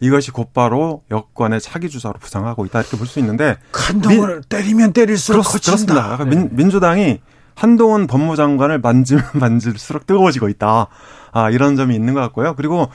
[0.00, 5.52] 이것이 곧바로 여권의 차기 주자로 부상하고 있다 이렇게 볼 수 있는데 한동훈을 때리면 때릴수록 그렇,
[5.52, 6.16] 커진다.
[6.16, 6.24] 그렇습니다.
[6.24, 7.20] 민, 민주당이
[7.54, 10.86] 한동훈 법무장관을 만지면 만질수록 뜨거워지고 있다.
[11.32, 12.54] 아, 이런 점이 있는 것 같고요.
[12.56, 12.88] 그리고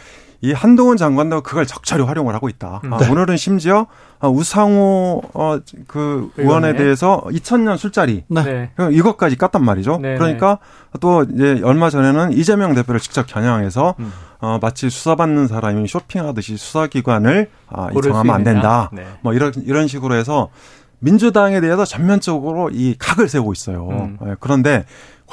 [0.44, 2.82] 이 한동훈 장관도 그걸 적절히 활용을 하고 있다.
[2.92, 3.10] 아, 네.
[3.10, 3.88] 오늘은 심지어
[4.20, 8.70] 아, 우상호 어, 그 의원에 대해서 2000년 술자리 네.
[8.92, 10.00] 이것까지 깠단 말이죠.
[10.02, 10.18] 네.
[10.18, 10.60] 그러니까
[11.00, 14.12] 또 이제 얼마 전에는 이재명 대표를 직접 겨냥해서 음.
[14.42, 18.90] 어, 마치 수사받는 사람이 쇼핑하듯이 수사기관을 아, 정하면 안 된다.
[18.92, 19.08] 네.
[19.22, 20.50] 뭐 이런 이런 식으로 해서
[21.00, 23.88] 민주당에 대해서 전면적으로 이 각을 세우고 있어요.
[23.92, 24.18] 음.
[24.20, 24.84] 네, 그런데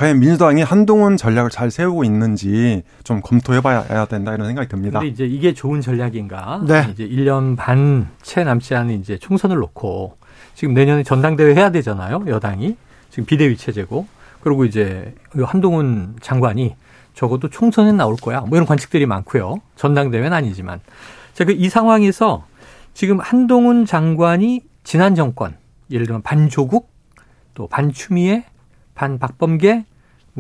[0.01, 4.99] 과연 민주당이 한동훈 전략을 잘 세우고 있는지 좀 검토해봐야 된다 이런 생각이 듭니다.
[5.01, 6.63] 근데 이제 이게 좋은 전략인가?
[6.67, 6.89] 네.
[6.91, 10.17] 이제 1년 반 채 남지 않은 이제 총선을 놓고
[10.55, 12.25] 지금 내년에 전당대회 해야 되잖아요.
[12.29, 12.77] 여당이
[13.11, 14.07] 지금 비대위 체제고
[14.41, 16.77] 그리고 이제 한동훈 장관이
[17.13, 18.41] 적어도 총선에 나올 거야.
[18.41, 19.61] 뭐 이런 관측들이 많고요.
[19.77, 20.81] 전당대회는 아니지만.
[21.35, 22.47] 자, 그 이 상황에서
[22.95, 25.59] 지금 한동훈 장관이 지난 정권,
[25.91, 26.91] 예를 들면 반조국,
[27.53, 28.45] 또 반추미애,
[28.95, 29.85] 반박범계,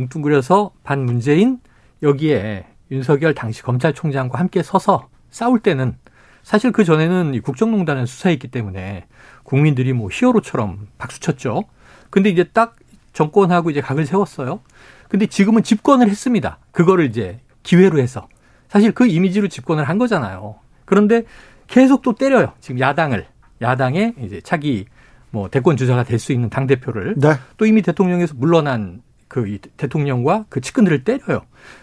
[0.00, 1.58] 뭉뚱그려서 반 문재인,
[2.02, 5.96] 여기에 윤석열 당시 검찰총장과 함께 서서 싸울 때는
[6.42, 9.06] 사실 그 전에는 국정농단은 수사했기 때문에
[9.42, 11.64] 국민들이 뭐 히어로처럼 박수쳤죠.
[12.08, 12.76] 근데 이제 딱
[13.12, 14.60] 정권하고 이제 각을 세웠어요.
[15.08, 16.58] 근데 지금은 집권을 했습니다.
[16.72, 18.28] 그거를 이제 기회로 해서.
[18.68, 20.56] 사실 그 이미지로 집권을 한 거잖아요.
[20.84, 21.24] 그런데
[21.66, 22.52] 계속 또 때려요.
[22.60, 23.26] 지금 야당을.
[23.60, 24.86] 야당의 이제 차기
[25.30, 27.14] 뭐 대권 주자가 될 수 있는 당 대표를.
[27.18, 27.34] 네.
[27.56, 31.43] 또 이미 대통령에서 물러난 그 대통령과 그 측근들을 때려요.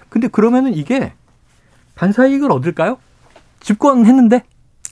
[0.10, 1.14] 근데 그러면은 이게
[1.96, 2.98] 반사 이익을 얻을까요?
[3.62, 4.44] 집권했는데?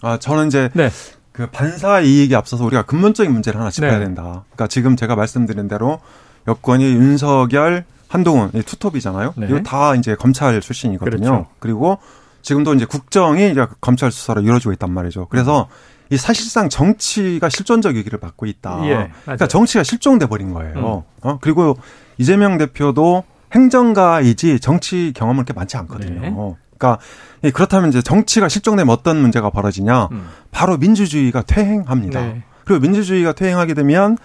[0.02, 0.90] 아, 저는 이제 네.
[1.34, 4.06] 그 반사 이익이 앞서서 우리가 근본적인 문제를 하나 짚어야 네.
[4.06, 4.46] 된다.
[4.48, 6.00] 그러니까 지금 제가 말씀드린 대로
[6.48, 9.34] 여권이 윤석열, 한동훈 투톱이잖아요.
[9.36, 9.48] 네.
[9.50, 11.18] 이거 다 이제 검찰 출신이거든요.
[11.18, 11.48] 그렇죠.
[11.60, 11.98] 그리고
[12.42, 15.28] 지금도 이제 국정이 이제 검찰 수사로 이루어지고 있단 말이죠.
[15.30, 15.68] 그래서
[16.10, 18.82] 이 사실상 정치가 실존적 위기를 받고 있다.
[18.86, 20.76] 예, 그러니까 정치가 실종돼 버린 거예요.
[20.76, 21.28] 음.
[21.28, 21.40] 어?
[21.42, 21.78] 그리고
[22.18, 26.22] 이재명 대표도 행정가이지 정치 경험은 그렇게 많지 않거든요.
[26.22, 26.36] 네.
[26.78, 27.02] 그러니까
[27.54, 30.10] 그렇다면 이제 정치가 실종되면 어떤 문제가 벌어지냐?
[30.12, 30.28] 음.
[30.52, 32.22] 바로 민주주의가 퇴행합니다.
[32.22, 32.44] 네.
[32.66, 34.18] 그리고 민주주의가 퇴행하게 되면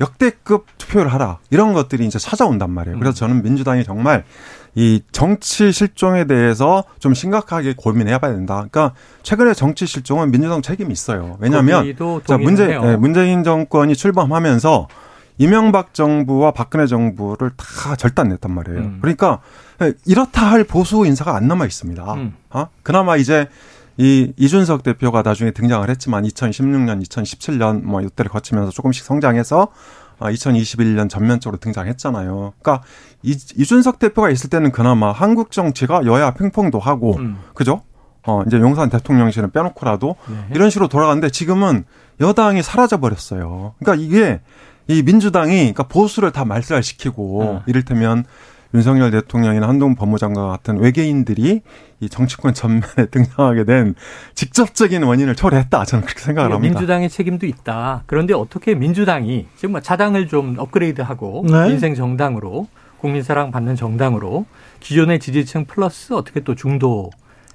[0.00, 2.98] 역대급 투표를 하라 이런 것들이 이제 찾아온단 말이에요.
[2.98, 3.28] 그래서 음.
[3.28, 4.24] 저는 민주당이 정말
[4.74, 8.54] 이 정치 실종에 대해서 좀 심각하게 고민해야 된다.
[8.54, 11.36] 그러니까 최근에 정치 실종은 민주당 책임이 있어요.
[11.40, 11.94] 왜냐하면
[12.26, 14.88] 자 문재 네, 문재인 정권이 출범하면서
[15.38, 18.80] 이명박 정부와 박근혜 정부를 다 절단냈단 말이에요.
[18.80, 18.98] 음.
[19.00, 19.40] 그러니까
[20.04, 22.14] 이렇다 할 보수 인사가 안 남아 있습니다.
[22.14, 22.34] 음.
[22.50, 22.66] 어?
[22.82, 23.48] 그나마 이제
[23.96, 29.68] 이 이준석 대표가 나중에 등장을 했지만 2016년, 2017년 뭐 이때를 거치면서 조금씩 성장해서
[30.20, 32.54] 2021년 아, 전면적으로 등장했잖아요.
[32.60, 32.84] 그러니까
[33.22, 37.38] 이, 이준석 대표가 있을 때는 그나마 한국 정치가 여야 팽팽도 하고 음.
[37.54, 37.82] 그죠?
[38.26, 40.36] 어 이제 용산 대통령실은 빼놓고라도 네.
[40.54, 41.84] 이런 식으로 돌아가는데 지금은
[42.20, 43.74] 여당이 사라져 버렸어요.
[43.78, 44.40] 그러니까 이게
[44.88, 47.62] 이 민주당이 그러니까 보수를 다 말살시키고 어.
[47.66, 48.24] 이를테면
[48.74, 51.62] 윤석열 대통령이나 한동훈 법무장관 같은 외계인들이
[52.00, 53.94] 이 정치권 전면에 등장하게 된
[54.34, 55.84] 직접적인 원인을 초래했다.
[55.84, 56.74] 저는 그렇게 생각을 합니다.
[56.74, 58.02] 민주당의 책임도 있다.
[58.06, 61.68] 그런데 어떻게 민주당이 지금 뭐 자당을 좀 업그레이드하고 네.
[61.68, 64.44] 민생 정당으로 국민 사랑 받는 정당으로
[64.80, 67.10] 기존의 지지층 플러스 어떻게 또 중도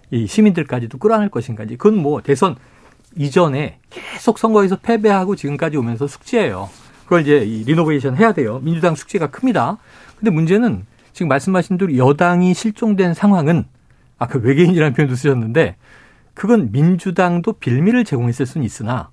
[0.10, 1.66] 이 시민들까지도 끌어안을 것인가.
[1.66, 2.56] 그건 뭐 대선
[3.16, 6.70] 이전에 계속 선거에서 패배하고 지금까지 오면서 숙제예요.
[7.04, 8.60] 그걸 이제 리노베이션 해야 돼요.
[8.64, 9.78] 민주당 숙제가 큽니다.
[10.18, 13.66] 근데 문제는 지금 말씀하신 대로 여당이 실종된 상황은
[14.18, 15.76] 아까 그 외계인이라는 표현도 쓰셨는데
[16.34, 19.10] 그건 민주당도 빌미를 제공했을 수는 있으나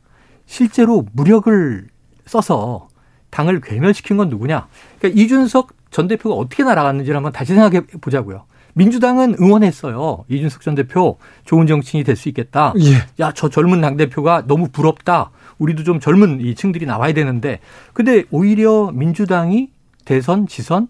[0.47, 1.87] 실제로 무력을
[2.27, 2.89] 써서
[3.31, 4.67] 당을 괴멸시킨 건 누구냐?
[4.99, 8.45] 그러니까 이준석 전 대표가 어떻게 날아갔는지를 한번 다시 생각해 보자고요.
[8.75, 10.25] 민주당은 응원했어요.
[10.29, 12.73] 이준석 전 대표 좋은 정치인이 될 수 있겠다.
[12.79, 13.23] 예.
[13.23, 15.31] 야, 저 젊은 당 대표가 너무 부럽다.
[15.59, 17.59] 우리도 좀 젊은 이 층들이 나와야 되는데.
[17.93, 19.71] 근데 오히려 민주당이
[20.05, 20.89] 대선, 지선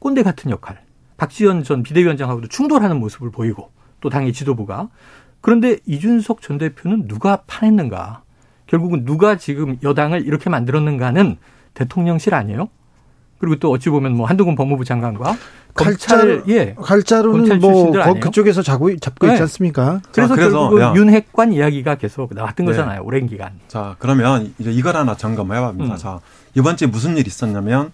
[0.00, 0.80] 꼰대 같은 역할.
[1.16, 4.88] 박지원 전 비대위원장하고도 충돌하는 모습을 보이고 또 당의 지도부가
[5.40, 8.22] 그런데 이준석 전 대표는 누가 파냈는가?
[8.66, 11.36] 결국은 누가 지금 여당을 이렇게 만들었는가는
[11.74, 12.68] 대통령실 아니에요?
[13.38, 15.34] 그리고 또 어찌 보면 뭐 한동훈 법무부 장관과
[15.72, 19.32] 검찰 예 칼자루는 뭐 그쪽에서 잡고 잡고 네.
[19.32, 20.02] 있지 않습니까?
[20.12, 22.72] 그래서, 자, 그래서 결국 윤핵관 이야기가 계속 나왔던 네.
[22.72, 23.52] 거잖아요 오랜 기간.
[23.66, 25.94] 자 그러면 이제 이걸 하나 점검해 봅니다.
[25.94, 25.96] 음.
[25.96, 26.20] 자
[26.54, 27.92] 이번 주에 무슨 일이 있었냐면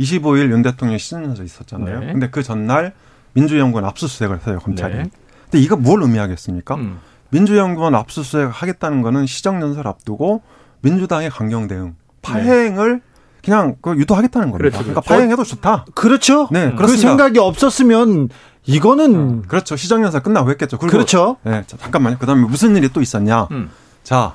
[0.00, 2.00] 25일 윤 대통령 시즌에서 있었잖아요.
[2.00, 2.12] 네.
[2.12, 2.92] 근데 그 전날
[3.32, 4.94] 민주연구원 압수수색을 했어요, 검찰이.
[4.94, 5.10] 네.
[5.44, 6.74] 근데 이거 뭘 의미하겠습니까?
[6.74, 6.98] 음.
[7.30, 10.42] 민주연구원 압수수색 하겠다는 거는 시정연설 앞두고
[10.80, 13.00] 민주당의 강경 대응, 파행을 네.
[13.44, 14.58] 그냥 그 유도하겠다는 겁니다.
[14.58, 15.14] 그렇죠, 그러니까 그렇죠.
[15.14, 15.86] 파행해도 좋다.
[15.94, 16.48] 그렇죠.
[16.50, 16.76] 네, 음.
[16.76, 18.28] 그 생각이 없었으면
[18.64, 19.42] 이거는 음.
[19.46, 19.76] 그렇죠.
[19.76, 20.78] 시정연설 끝나고 했겠죠.
[20.78, 21.36] 그렇죠.
[21.44, 22.18] 네, 자, 잠깐만요.
[22.18, 23.48] 그다음에 무슨 일이 또 있었냐?
[23.52, 23.70] 음.
[24.02, 24.34] 자,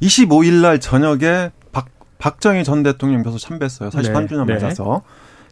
[0.00, 1.50] 25일 날 저녁에
[2.20, 3.90] 박정희 전 대통령 벼서 참배했어요.
[3.90, 4.54] 43주년 네.
[4.54, 5.02] 맞아서.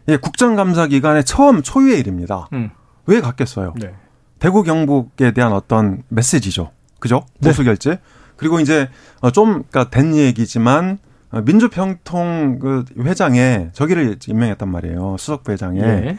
[0.07, 2.47] 예, 국정감사 기간에 처음 초유의 일입니다.
[2.53, 2.69] 음.
[3.05, 3.73] 왜 갔겠어요?
[3.77, 3.93] 네.
[4.37, 6.71] 대구 경북에 대한 어떤 메시지죠.
[6.99, 7.25] 그죠?
[7.39, 7.49] 네.
[7.49, 7.99] 보수 결제.
[8.37, 8.87] 그리고 이제
[9.19, 10.99] 어, 좀 그러니까 된 얘기지만
[11.31, 15.17] 어, 민주평통 그 회장에 저기를 임명했단 말이에요.
[15.19, 16.17] 수석 회장에 네.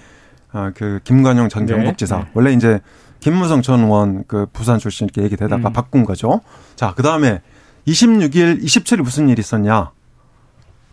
[0.53, 1.75] 아, 그 김관용 전 네.
[1.75, 2.19] 경북지사.
[2.19, 2.25] 네.
[2.35, 2.81] 원래 이제
[3.21, 5.73] 김무성 전 의원 그 부산 출신 이렇게 얘기되다가 음.
[5.73, 6.41] 바꾼 거죠.
[6.75, 7.41] 자, 그 다음에
[7.87, 9.93] 26일, 27일 무슨 일이 있었냐?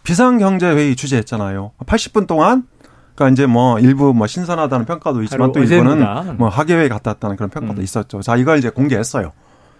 [0.04, 1.72] 비상경제회의 주재했잖아요.
[1.86, 2.68] 80분 동안
[3.16, 7.50] 그러니까 이제 뭐 일부 뭐 신선하다는 평가도 있지만 또 일부는 뭐 하계회에 갔다 왔다는 그런
[7.50, 7.84] 평가도 음.
[7.84, 8.22] 있었죠.
[8.22, 9.34] 자, 이걸 이제 공개했어요.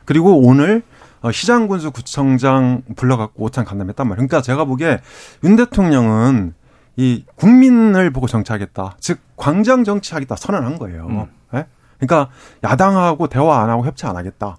[0.06, 0.82] 그리고 오늘
[1.22, 4.28] 어, 시장군수 구청장 불러갖고 오찬 간담했단 말이에요.
[4.28, 5.02] 그러니까 제가 보기에
[5.44, 6.54] 윤 대통령은
[6.96, 8.98] 이 국민을 보고 정치하겠다.
[9.00, 11.06] 즉 광장 정치하겠다 선언한 거예요.
[11.08, 11.26] 음.
[11.52, 11.66] 네?
[12.00, 12.32] 그러니까
[12.64, 14.58] 야당하고 대화 안 하고 협치 안 하겠다.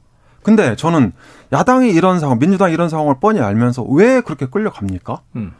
[0.49, 1.13] 근데 저는
[1.53, 5.21] 야당이 이런 상황, 민주당이 이런 상황을 뻔히 알면서 왜 그렇게 끌려갑니까?
[5.37, 5.53] 음.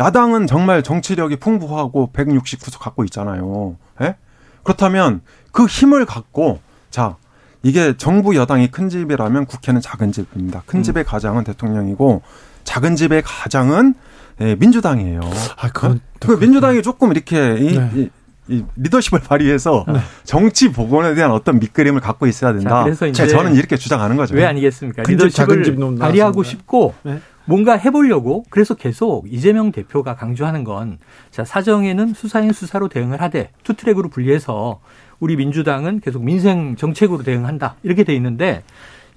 [0.00, 3.76] 야당은 정말 정치력이 풍부하고 169석 갖고 있잖아요.
[4.00, 4.16] 예?
[4.64, 5.20] 그렇다면
[5.52, 6.58] 그 힘을 갖고
[6.90, 7.14] 자
[7.62, 10.64] 이게 정부 여당이 큰 집이라면 국회는 작은 집입니다.
[10.66, 10.82] 큰 음.
[10.82, 12.22] 집의 가장은 대통령이고
[12.64, 13.94] 작은 집의 가장은
[14.40, 15.20] 예, 민주당이에요.
[15.58, 17.90] 아, 그건 그 민주당이 조금 이렇게 이, 네.
[17.94, 18.10] 이, 이
[18.46, 19.98] 리더십을 발휘해서 네.
[20.24, 22.70] 정치 복원에 대한 어떤 밑그림을 갖고 있어야 된다.
[22.70, 24.34] 자, 그래서 이제 저는 이렇게 주장하는 거죠.
[24.34, 25.02] 왜 아니겠습니까?
[25.02, 27.20] 리더십을 발휘하고 싶고 네.
[27.46, 30.98] 뭔가 해보려고 그래서 계속 이재명 대표가 강조하는 건
[31.30, 34.80] 자, 사정에는 수사인 수사로 대응을 하되 투트랙으로 분리해서
[35.20, 37.76] 우리 민주당은 계속 민생 정책으로 대응한다.
[37.82, 38.62] 이렇게 돼 있는데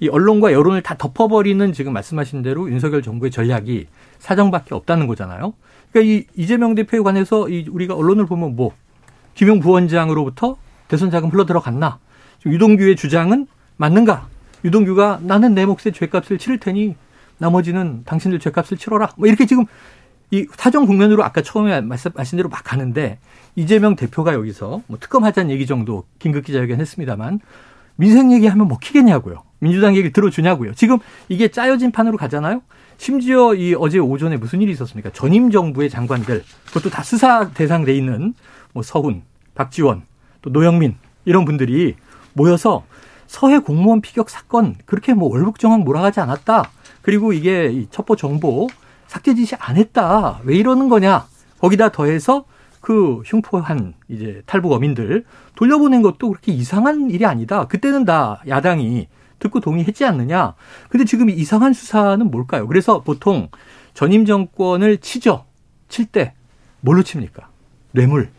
[0.00, 3.86] 이 언론과 여론을 다 덮어버리는 지금 말씀하신 대로 윤석열 정부의 전략이
[4.18, 5.54] 사정밖에 없다는 거잖아요.
[5.90, 8.72] 그러니까 이 이재명 대표에 관해서 이 우리가 언론을 보면 뭐
[9.38, 10.56] 김용 부원장으로부터
[10.88, 12.00] 대선 자금 흘러 들어갔나?
[12.44, 13.46] 유동규의 주장은
[13.76, 14.26] 맞는가?
[14.64, 16.96] 유동규가 나는 내 몫의 죄값을 치를 테니
[17.38, 19.10] 나머지는 당신들 죄값을 치러라.
[19.16, 19.64] 뭐 이렇게 지금
[20.32, 23.20] 이 사정 국면으로 아까 처음에 말씀하신 대로 막 가는데
[23.54, 27.38] 이재명 대표가 여기서 뭐 특검하자는 얘기 정도 긴급 기자회견 했습니다만
[27.94, 29.44] 민생 얘기하면 먹히겠냐고요.
[29.60, 30.74] 민주당 얘기를 들어주냐고요.
[30.74, 30.98] 지금
[31.28, 32.60] 이게 짜여진 판으로 가잖아요.
[32.96, 35.10] 심지어 이 어제 오전에 무슨 일이 있었습니까?
[35.12, 38.34] 전임 정부의 장관들 그것도 다 수사 대상 돼 있는
[38.72, 39.22] 뭐 서훈,
[39.54, 40.02] 박지원,
[40.42, 41.96] 또 노영민 이런 분들이
[42.32, 42.84] 모여서
[43.26, 46.70] 서해 공무원 피격 사건 그렇게 뭐 월북정황 몰아가지 않았다.
[47.02, 48.68] 그리고 이게 첩보 정보
[49.06, 50.40] 삭제 지시 안 했다.
[50.44, 51.26] 왜 이러는 거냐?
[51.58, 52.44] 거기다 더해서
[52.80, 55.24] 그 흉포한 이제 탈북 어민들
[55.56, 57.66] 돌려보낸 것도 그렇게 이상한 일이 아니다.
[57.66, 60.54] 그때는 다 야당이 듣고 동의했지 않느냐.
[60.88, 62.66] 근데 지금 이상한 수사는 뭘까요?
[62.66, 63.48] 그래서 보통
[63.94, 65.44] 전임 정권을 치죠.
[65.88, 66.34] 칠 때
[66.80, 67.48] 뭘로 칩니까?
[67.92, 68.30] 뇌물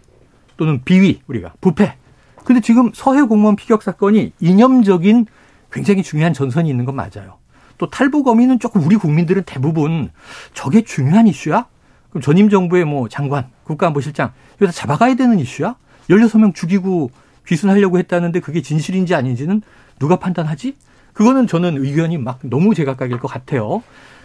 [0.59, 1.95] 또는 비위 우리가 부패.
[2.43, 5.25] 근데 지금 서해 공무원 피격 사건이 이념적인
[5.71, 7.37] 굉장히 중요한 전선이 있는 건 맞아요.
[7.77, 10.11] 또 탈북 어민은 조금 우리 국민들은 대부분
[10.53, 11.65] 저게 중요한 이슈야?
[12.09, 15.77] 그럼 전임 정부의 뭐 장관, 국가안보실장 이거 다 잡아가야 되는 이슈야?
[16.09, 17.09] 16명 죽이고
[17.47, 19.61] 귀순하려고 했다는데 그게 진실인지 아닌지는
[19.97, 20.75] 누가 판단하지?
[21.13, 23.81] 그거는 저는 의견이 막 너무 제각각일 것 같아요.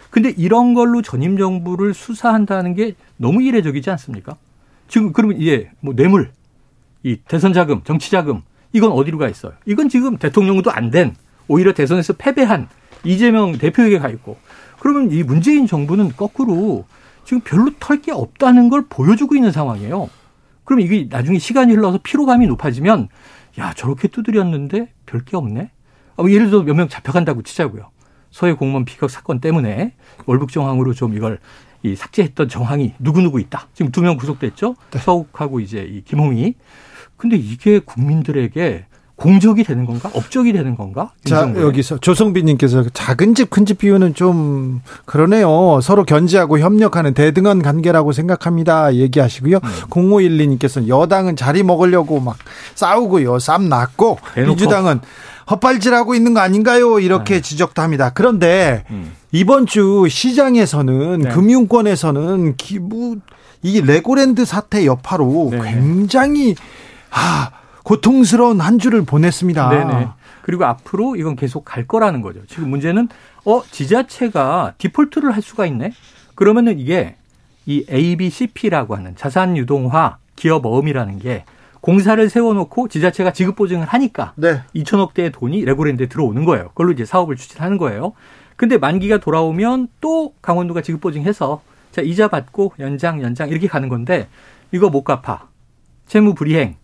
[0.09, 4.35] 근데 이런 걸로 전임 정부를 수사한다는 게 너무 이례적이지 않습니까?
[4.87, 6.31] 지금 그러면 이게 뭐 뇌물,
[7.03, 8.41] 이 대선 자금, 정치 자금
[8.73, 9.53] 이건 어디로 가 있어요?
[9.65, 11.15] 이건 지금 대통령도 안 된
[11.47, 12.67] 오히려 대선에서 패배한
[13.03, 14.37] 이재명 대표에게 가 있고
[14.79, 16.85] 그러면 이 문재인 정부는 거꾸로
[17.23, 20.09] 지금 별로 털 게 없다는 걸 보여주고 있는 상황이에요.
[20.63, 23.09] 그럼 이게 나중에 시간이 흘러서 피로감이 높아지면
[23.59, 25.69] 야 저렇게 두드렸는데 별 게 없네.
[26.17, 27.89] 어, 예를 들어 몇 명 잡혀간다고 치자고요.
[28.31, 29.93] 서해 공무원 비격 사건 때문에
[30.25, 31.39] 월북 정황으로 좀 이걸
[31.91, 33.67] 이 삭제했던 정황이 누구누구 있다.
[33.73, 34.75] 지금 두 명 구속됐죠.
[34.91, 34.99] 네.
[34.99, 36.55] 서욱하고 이제 이 김홍이.
[37.17, 40.09] 근데 이게 국민들에게 공적이 되는 건가?
[40.13, 41.11] 업적이 되는 건가?
[41.23, 45.79] 자, 여기서 조성빈님께서 작은 집, 큰 집 비유는 좀 그러네요.
[45.81, 48.93] 서로 견제하고 협력하는 대등한 관계라고 생각합니다.
[48.95, 49.57] 얘기하시고요.
[49.63, 49.69] 음.
[49.89, 52.35] 0512님께서는 여당은 자리 먹으려고 막
[52.75, 53.39] 싸우고요.
[53.39, 54.19] 쌈 났고.
[54.35, 54.99] 민주당은
[55.49, 56.99] 헛발질하고 있는 거 아닌가요?
[56.99, 57.41] 이렇게 네.
[57.41, 58.11] 지적도 합니다.
[58.13, 59.13] 그런데 음.
[59.31, 61.29] 이번 주 시장에서는 네.
[61.29, 63.17] 금융권에서는 기부
[63.61, 65.59] 이 레고랜드 사태 여파로 네.
[65.59, 66.55] 굉장히
[67.11, 67.51] 아
[67.83, 69.69] 고통스러운 한 주를 보냈습니다.
[69.69, 70.07] 네네.
[70.41, 72.39] 그리고 앞으로 이건 계속 갈 거라는 거죠.
[72.47, 73.09] 지금 문제는
[73.45, 75.93] 어 지자체가 디폴트를 할 수가 있네.
[76.35, 77.15] 그러면은 이게
[77.65, 81.45] 이 ABCP라고 하는 자산 유동화 기업 어음이라는 게
[81.85, 84.63] 공사를 세워놓고 지자체가 지급 보증을 하니까 네.
[84.75, 86.69] 2천억 대의 돈이 레고랜드에 들어오는 거예요.
[86.69, 88.13] 그걸로 이제 사업을 추진하는 거예요.
[88.55, 94.27] 근데 만기가 돌아오면 또 강원도가 지급 보증해서 자 이자 받고 연장 연장 이렇게 가는 건데
[94.71, 95.47] 이거 못 갚아
[96.07, 96.77] 채무 불이행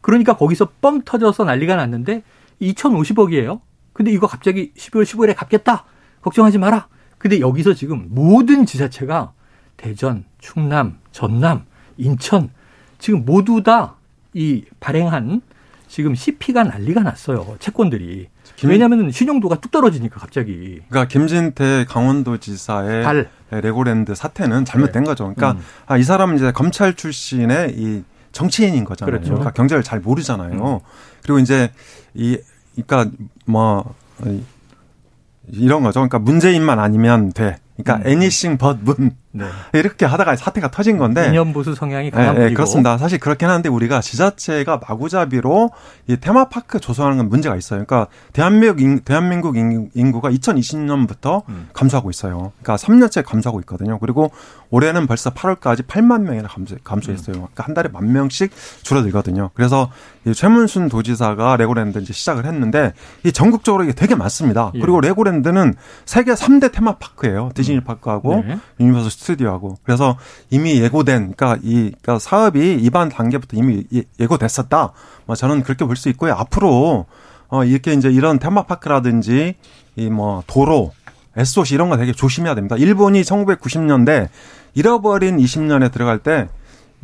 [0.00, 2.24] 그러니까 거기서 뻥 터져서 난리가 났는데
[2.60, 3.60] 2,050억이에요.
[3.92, 5.84] 근데 이거 갑자기 12월 15일에 갚겠다.
[6.20, 6.88] 걱정하지 마라.
[7.18, 9.34] 근데 여기서 지금 모든 지자체가
[9.76, 11.64] 대전, 충남, 전남,
[11.96, 12.50] 인천
[12.98, 13.97] 지금 모두 다
[14.34, 15.42] 이 발행한
[15.88, 17.56] 지금 CP가 난리가 났어요.
[17.58, 18.28] 채권들이.
[18.56, 18.70] 김...
[18.70, 20.80] 왜냐하면 신용도가 뚝 떨어지니까 갑자기.
[20.88, 23.30] 그러니까 김진태 강원도지사의 달.
[23.50, 25.08] 레고랜드 사태는 잘못된 네.
[25.08, 25.32] 거죠.
[25.34, 25.64] 그러니까 음.
[25.86, 29.12] 아, 이 사람은 이제 검찰 출신의 이 정치인인 거잖아요.
[29.12, 29.30] 그렇죠.
[29.30, 30.52] 그러니까 경제를 잘 모르잖아요.
[30.52, 30.78] 음.
[31.22, 31.70] 그리고 이제
[32.14, 32.38] 이
[32.86, 33.10] 그러니까
[33.46, 33.94] 뭐
[35.50, 36.00] 이런 거죠.
[36.00, 37.56] 그러니까 문재인만 아니면 돼.
[37.76, 38.10] 그러니까 음.
[38.10, 39.16] anything but 문.
[39.38, 39.78] 네.
[39.78, 42.98] 이렇게 하다가 사태가 터진 건데 이념 보수 성향이 강한 네, 네, 그렇습니다.
[42.98, 45.70] 사실 그렇긴 한데 우리가 지자체가 마구잡이로
[46.06, 47.84] 이 테마파크 조성하는 건 문제가 있어요.
[47.84, 51.68] 그러니까 대한민국 인, 대한민국 인구가 2020년부터 음.
[51.72, 52.52] 감소하고 있어요.
[52.62, 53.98] 그러니까 3년째 감소하고 있거든요.
[53.98, 54.30] 그리고
[54.70, 57.36] 올해는 벌써 8월까지 8만 명이나 감소, 감소했어요.
[57.36, 57.40] 음.
[57.40, 58.50] 그러니까 한 달에 만 명씩
[58.82, 59.50] 줄어들거든요.
[59.54, 59.90] 그래서
[60.26, 62.92] 이 최문순 도지사가 레고랜드 이제 시작을 했는데
[63.24, 64.72] 이 전국적으로 이게 되게 많습니다.
[64.74, 64.80] 예.
[64.80, 67.50] 그리고 레고랜드는 세계 3대 테마파크예요.
[67.54, 68.58] 디즈니 파크하고 네.
[68.80, 69.78] 유니버설 스튜디오하고.
[69.82, 70.16] 그래서
[70.50, 74.92] 이미 예고된 그러니까 이 그러니까 사업이 입안 단계부터 이미 예, 예고됐었다.
[75.26, 76.32] 뭐 저는 그렇게 볼 수 있고요.
[76.34, 77.06] 앞으로
[77.48, 79.54] 어 이렇게 이제 이런 테마파크라든지
[79.96, 80.92] 이 뭐 도로
[81.36, 82.76] SOC 이런 거 되게 조심해야 됩니다.
[82.76, 84.28] 일본이 1990년대
[84.74, 86.48] 잃어버린 20년에 들어갈 때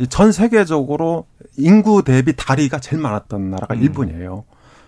[0.08, 1.24] 전 세계적으로
[1.56, 3.82] 인구 대비 다리가 제일 많았던 나라가 음.
[3.82, 4.42] 일본이에요.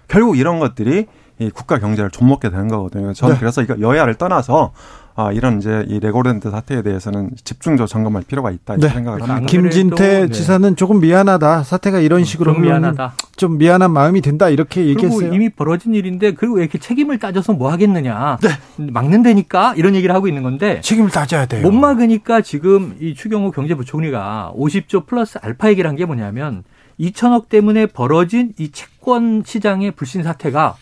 [0.08, 1.06] 결국 이런 것들이
[1.38, 3.12] 이 국가 경제를 좀 먹게 되는 거거든요.
[3.12, 3.38] 저는 네.
[3.40, 4.72] 그래서 이거 여야를 떠나서
[5.18, 8.88] 아, 이런 이제 이 레고랜드 사태에 대해서는 집중적으로 점검할 필요가 있다 네.
[8.88, 9.46] 생각을 합니다.
[9.46, 10.28] 김진태 네.
[10.28, 11.62] 지사는 조금 미안하다.
[11.62, 13.14] 사태가 이런 음, 식으로 좀 미안하다.
[13.36, 15.32] 좀 미안한 마음이 든다 이렇게 얘기했어요.
[15.32, 18.38] 이미 벌어진 일인데 그리고 왜 이렇게 책임을 따져서 뭐 하겠느냐.
[18.42, 18.86] 네.
[18.92, 21.62] 막는다니까 이런 얘기를 하고 있는 건데 책임을 따져야 돼요.
[21.62, 26.62] 못 막으니까 지금 이 추경호 경제부총리가 50조 플러스 알파 얘기를 한 게 뭐냐면
[27.00, 30.76] 2천억 때문에 벌어진 이 채권 시장의 불신 사태가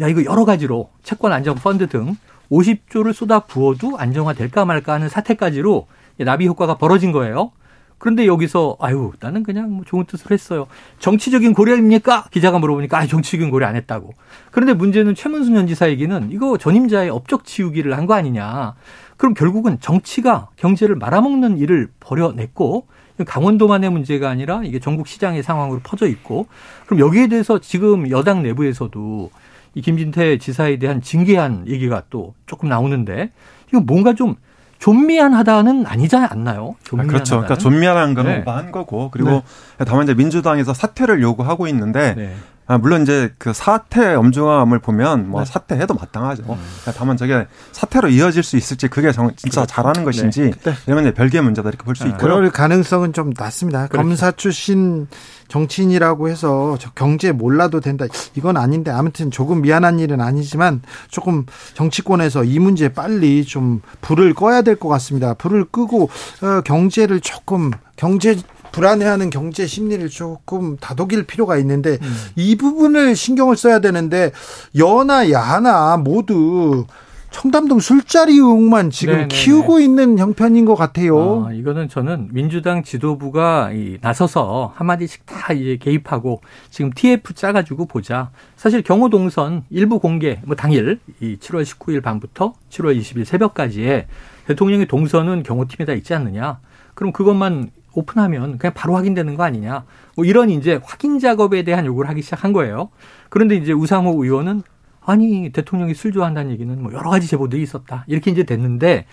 [0.00, 2.16] 야 이거 여러 가지로 채권 안정 펀드 등
[2.54, 5.86] 50조를 쏟아 부어도 안정화될까 말까 하는 사태까지로
[6.18, 7.50] 나비 효과가 벌어진 거예요.
[7.98, 10.66] 그런데 여기서 아유 나는 그냥 뭐 좋은 뜻으로 했어요.
[10.98, 12.26] 정치적인 고려입니까?
[12.30, 14.12] 기자가 물어보니까 아 정치적인 고려 안 했다고.
[14.50, 18.74] 그런데 문제는 최문순 현 지사 얘기는 이거 전임자의 업적 지우기를 한 거 아니냐.
[19.16, 22.86] 그럼 결국은 정치가 경제를 말아먹는 일을 벌여냈고
[23.26, 26.46] 강원도만의 문제가 아니라 이게 전국 시장의 상황으로 퍼져 있고
[26.84, 29.30] 그럼 여기에 대해서 지금 여당 내부에서도
[29.74, 33.30] 이 김진태 지사에 대한 징계한 얘기가 또 조금 나오는데
[33.68, 34.36] 이거 뭔가 좀
[34.78, 36.76] 존미안하다는 아니지 않나요?
[36.92, 37.36] 아, 그렇죠.
[37.36, 38.50] 그러니까 존미안한 거는 네.
[38.50, 39.42] 한 거고 그리고
[39.78, 39.84] 네.
[39.86, 42.34] 다만 이제 민주당에서 사퇴를 요구하고 있는데 네.
[42.66, 45.50] 아, 물론 이제 그 사태 엄중함을 보면 뭐 네.
[45.50, 46.44] 사퇴해도 마땅하죠.
[46.48, 46.56] 음.
[46.96, 49.74] 다만 저게 사태로 이어질 수 있을지 그게 정, 진짜 그렇죠.
[49.74, 50.50] 잘하는 것인지 네.
[50.62, 50.74] 네.
[50.86, 52.20] 이러면 별개의 문제다 이렇게 볼수 아, 있고요.
[52.20, 53.88] 그럴 가능성은 좀 낮습니다.
[53.88, 54.06] 그렇죠.
[54.06, 55.06] 검사 출신
[55.48, 58.06] 정치인이라고 해서 경제 몰라도 된다.
[58.34, 61.44] 이건 아닌데 아무튼 조금 미안한 일은 아니지만 조금
[61.74, 65.34] 정치권에서 이 문제 빨리 좀 불을 꺼야 될 것 같습니다.
[65.34, 66.08] 불을 끄고
[66.42, 68.36] 어, 경제를 조금 경제
[68.74, 72.14] 불안해하는 경제 심리를 조금 다독일 필요가 있는데 음.
[72.34, 74.32] 이 부분을 신경을 써야 되는데
[74.76, 76.84] 여나 야나 모두
[77.30, 79.28] 청담동 술자리 의혹만 지금 네네네.
[79.28, 81.46] 키우고 있는 형편인 것 같아요.
[81.46, 88.30] 아, 이거는 저는 민주당 지도부가 이, 나서서 한마디씩 다 이제 개입하고 지금 TF 짜가지고 보자.
[88.56, 94.06] 사실 경호 동선 일부 공개 뭐 당일 이 7월 19일 밤부터 7월 20일 새벽까지에
[94.46, 96.58] 대통령의 동선은 경호팀에 다 있지 않느냐.
[96.94, 99.84] 그럼 그것만 오픈하면 그냥 바로 확인되는 거 아니냐.
[100.16, 102.90] 뭐 이런 이제 확인 작업에 대한 요구를 하기 시작한 거예요.
[103.28, 104.62] 그런데 이제 우상호 의원은
[105.00, 108.04] 아니 대통령이 술 좋아한다는 얘기는 뭐 여러 가지 제보들이 있었다.
[108.08, 109.06] 이렇게 이제 됐는데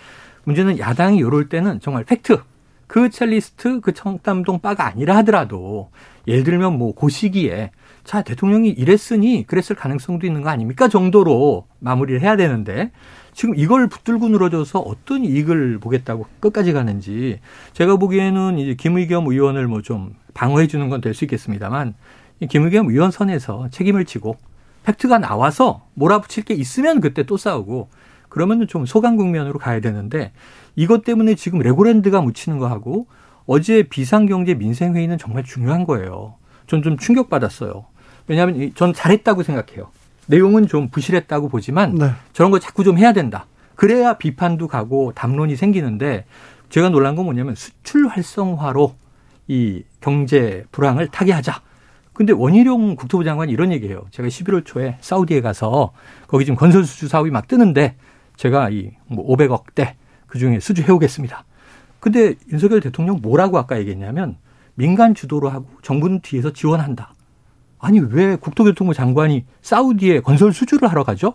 [0.46, 2.42] 문제는 야당이 이럴 때는 정말 팩트
[2.88, 5.92] 그 첼리스트 그 청담동 바가 아니라 하더라도
[6.28, 7.72] 예를 들면 뭐 그 시기에
[8.04, 12.92] 자 대통령이 이랬으니 그랬을 가능성도 있는 거 아닙니까 정도로 마무리를 해야 되는데
[13.34, 17.40] 지금 이걸 붙들고 늘어져서 어떤 이익을 보겠다고 끝까지 가는지
[17.74, 21.94] 제가 보기에는 이제 김의겸 의원을 뭐 좀 방어해 주는 건 될 수 있겠습니다만
[22.50, 24.38] 김의겸 의원 선에서 책임을 지고
[24.84, 27.90] 팩트가 나와서 몰아붙일 게 있으면 그때 또 싸우고
[28.30, 30.32] 그러면은 좀 소강 국면으로 가야 되는데
[30.76, 33.08] 이것 때문에 지금 레고랜드가 묻히는 거 하고
[33.46, 36.36] 어제 비상경제 민생회의는 정말 중요한 거예요.
[36.68, 37.86] 전 좀 충격받았어요.
[38.28, 39.90] 왜냐하면 전 잘했다고 생각해요.
[40.28, 42.12] 내용은 좀 부실했다고 보지만 네.
[42.34, 43.48] 저런 거 자꾸 좀 해야 된다.
[43.76, 46.26] 그래야 비판도 가고 담론이 생기는데
[46.70, 48.96] 제가 놀란 건 뭐냐면 수출 활성화로
[49.48, 51.62] 이 경제 불황을 타개하자.
[52.14, 54.06] 근데 원희룡 국토부 장관이 이런 얘기해요.
[54.12, 55.92] 제가 11월 초에 사우디에 가서
[56.28, 57.96] 거기 지금 건설 수주 사업이 막 뜨는데
[58.38, 59.94] 제가 이 뭐 500억대
[60.28, 61.44] 그 중에 수주 해 오겠습니다.
[62.00, 64.38] 근데 윤석열 대통령 뭐라고 아까 얘기했냐면
[64.76, 67.14] 민간 주도로 하고 정부는 뒤에서 지원한다.
[67.82, 71.34] 아니 왜 국토교통부 장관이 사우디에 건설 수주를 하러 가죠?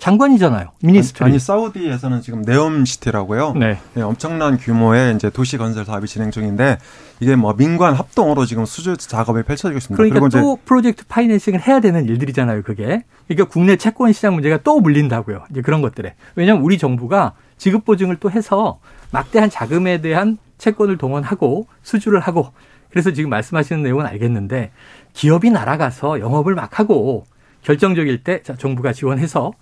[0.00, 0.68] 장관이잖아요.
[0.82, 1.24] ministry.
[1.24, 3.52] 아니, 아니 사우디에서는 지금 네옴시티라고요.
[3.52, 3.78] 네.
[3.94, 4.02] 네.
[4.02, 6.78] 엄청난 규모의 이제 도시 건설 사업이 진행 중인데
[7.20, 10.02] 이게 뭐 민관 합동으로 지금 수주 작업이 펼쳐지고 있습니다.
[10.02, 12.62] 그러니까 또 프로젝트 financing을 해야 되는 일들이잖아요.
[12.62, 13.04] 그게.
[13.28, 15.44] 그러니까 국내 채권 시장 문제가 또 물린다고요.
[15.50, 16.14] 이제 그런 것들에.
[16.34, 22.52] 왜냐하면 우리 정부가 지급 보증을 또 해서 막대한 자금에 대한 채권을 동원하고 수주를 하고
[22.90, 24.70] 그래서 지금 말씀하시는 내용은 알겠는데
[25.12, 27.24] 기업이 날아가서 영업을 막 하고
[27.62, 29.52] 결정적일 때 자, 정부가 지원해서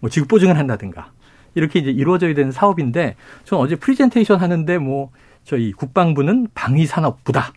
[0.00, 1.10] 뭐 지급 보증을 한다든가
[1.54, 5.10] 이렇게 이제 이루어져야 되는 사업인데 저는 어제 프리젠테이션 하는데 뭐
[5.44, 7.52] 저희 국방부는 방위산업부다.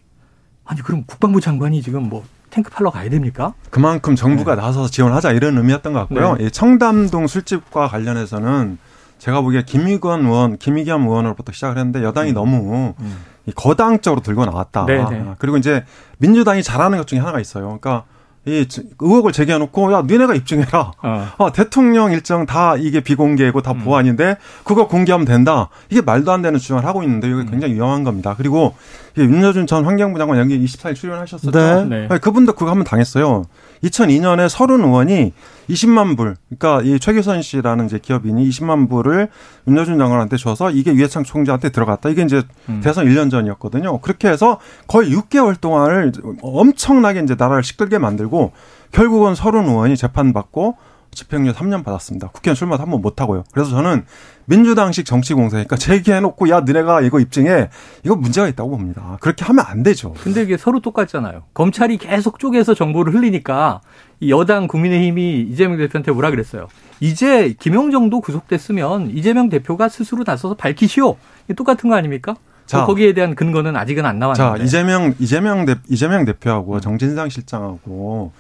[0.65, 3.53] 아니 그럼 국방부 장관이 지금 뭐 탱크 팔러 가야 됩니까?
[3.69, 4.61] 그만큼 정부가 네.
[4.61, 6.35] 나서서 지원하자 이런 의미였던 것 같고요.
[6.37, 6.49] 네.
[6.49, 8.77] 청담동 술집과 관련해서는
[9.17, 12.33] 제가 보기에 김의건 의원, 김의겸 의원으로부터 시작을 했는데 여당이 음.
[12.33, 13.17] 너무 음.
[13.55, 14.85] 거당적으로 들고 나왔다.
[14.85, 15.09] 네네.
[15.09, 15.25] 네.
[15.39, 15.83] 그리고 이제
[16.17, 17.65] 민주당이 잘하는 것 중에 하나가 있어요.
[17.65, 18.05] 그러니까
[18.45, 18.65] 이
[18.99, 20.91] 의혹을 제기해놓고 야 니네가 입증해라.
[21.01, 21.27] 어.
[21.37, 23.79] 어, 대통령 일정 다 이게 비공개고 다 음.
[23.79, 25.69] 보안인데 그거 공개하면 된다.
[25.89, 27.45] 이게 말도 안 되는 주장을 하고 있는데 이게 음.
[27.49, 28.35] 굉장히 위험한 겁니다.
[28.37, 28.75] 그리고
[29.17, 31.51] 윤여준 전 환경부 장관 여기 24일 출연하셨었죠.
[31.51, 31.85] 네.
[31.85, 32.07] 네.
[32.07, 32.17] 네.
[32.17, 33.43] 그분도 그거 한번 당했어요.
[33.83, 35.33] 2002년에 서른 의원이
[35.69, 39.29] 20만 불, 그러니까 이 최규선 씨라는 이제 기업인이 20만 불을
[39.67, 42.09] 윤여준 장관한테 줘서 이게 유해창 총재한테 들어갔다.
[42.09, 42.81] 이게 이제 음.
[42.83, 43.99] 대선 1년 전이었거든요.
[43.99, 46.11] 그렇게 해서 거의 6개월 동안을
[46.41, 48.51] 엄청나게 이제 나라를 시끌게 만들고
[48.91, 50.77] 결국은 서른 의원이 재판받고
[51.11, 52.29] 집행유예 3년 받았습니다.
[52.29, 53.43] 국회의원 출마도 한 번 못하고요.
[53.51, 54.05] 그래서 저는
[54.45, 57.69] 민주당식 정치공세니까 제기해놓고 야 너네가 이거 입증해
[58.03, 59.17] 이거 문제가 있다고 봅니다.
[59.21, 60.13] 그렇게 하면 안 되죠.
[60.23, 61.43] 근데 이게 서로 똑같잖아요.
[61.53, 63.81] 검찰이 계속 쪼개서 정보를 흘리니까
[64.27, 66.67] 여당 국민의힘이 이재명 대표한테 뭐라 그랬어요.
[66.99, 71.15] 이제 김영정도 구속됐으면 이재명 대표가 스스로 나서서 밝히시오.
[71.55, 72.35] 똑같은 거 아닙니까?
[72.65, 74.59] 자, 거기에 대한 근거는 아직은 안 나왔는데.
[74.59, 78.31] 자 이재명 이재명 대 이재명 대표하고 정진상 실장하고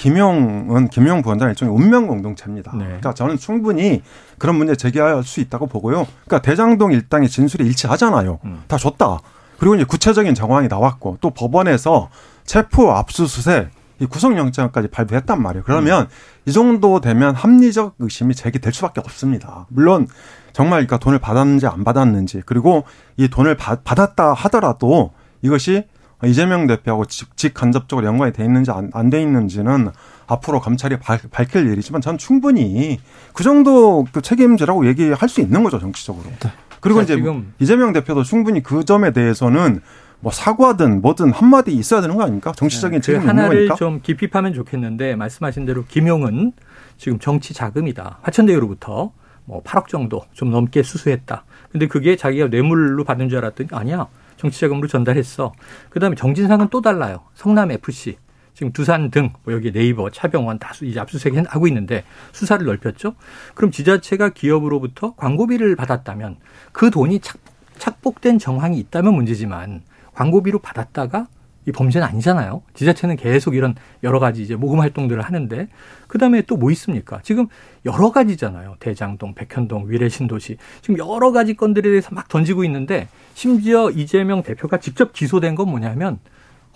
[0.00, 2.72] 김용은 김용 부원장 일종의 운명 공동체입니다.
[2.74, 2.84] 네.
[2.84, 4.02] 그러니까 저는 충분히
[4.38, 6.06] 그런 문제 제기할 수 있다고 보고요.
[6.24, 8.38] 그러니까 대장동 일당의 진술이 일치하잖아요.
[8.46, 8.62] 음.
[8.66, 9.18] 다 줬다.
[9.58, 12.08] 그리고 이제 구체적인 정황이 나왔고 또 법원에서
[12.46, 15.64] 체포 압수수색 이 구속영장까지 발부했단 말이에요.
[15.66, 16.08] 그러면 음.
[16.46, 19.66] 이 정도 되면 합리적 의심이 제기될 수밖에 없습니다.
[19.68, 20.08] 물론
[20.54, 22.84] 정말 그러니까 돈을 받았는지 안 받았는지 그리고
[23.18, 25.84] 이 돈을 받, 받았다 하더라도 이것이
[26.24, 29.90] 이재명 대표하고 직, 직간접적으로 연관이 돼 있는지 안 돼 있는지는
[30.26, 33.00] 앞으로 검찰이 밝, 힐 일이지만 전 충분히
[33.32, 36.24] 그 정도 그 책임지라고 얘기할 수 있는 거죠 정치적으로.
[36.40, 36.50] 네.
[36.80, 39.80] 그리고 이제 지금 이재명 대표도 충분히 그 점에 대해서는
[40.20, 42.52] 뭐 사과든 뭐든 한마디 있어야 되는 거 아닙니까?
[42.54, 43.26] 정치적인 네, 책임 그.
[43.26, 46.52] 하나를 좀 깊이 파면 좋겠는데 말씀하신 대로 김용은
[46.98, 48.18] 지금 정치 자금이다.
[48.22, 49.12] 화천대유로부터
[49.46, 51.44] 뭐 8억 정도 좀 넘게 수수했다.
[51.72, 54.06] 근데 그게 자기가 뇌물로 받는 줄 알았더니 아니야.
[54.40, 55.52] 정치자금으로 전달했어.
[55.90, 57.20] 그다음에 정진상은 또 달라요.
[57.34, 58.16] 성남 FC.
[58.54, 63.14] 지금 두산 등뭐 여기 네이버, 차병원 다수 이제 압수수색 하고 있는데 수사를 넓혔죠.
[63.54, 66.36] 그럼 지자체가 기업으로부터 광고비를 받았다면
[66.72, 67.38] 그 돈이 착,
[67.78, 69.82] 착복된 정황이 있다면 문제지만
[70.14, 71.28] 광고비로 받았다가
[71.66, 72.62] 이 범죄는 아니잖아요.
[72.74, 75.68] 지자체는 계속 이런 여러 가지 이제 모금 활동들을 하는데
[76.08, 77.20] 그다음에 또 뭐 있습니까?
[77.22, 77.46] 지금
[77.86, 78.76] 여러 가지잖아요.
[78.80, 85.12] 대장동, 백현동, 위례신도시 지금 여러 가지 건들에 대해서 막 던지고 있는데 심지어 이재명 대표가 직접
[85.12, 86.18] 기소된 건 뭐냐면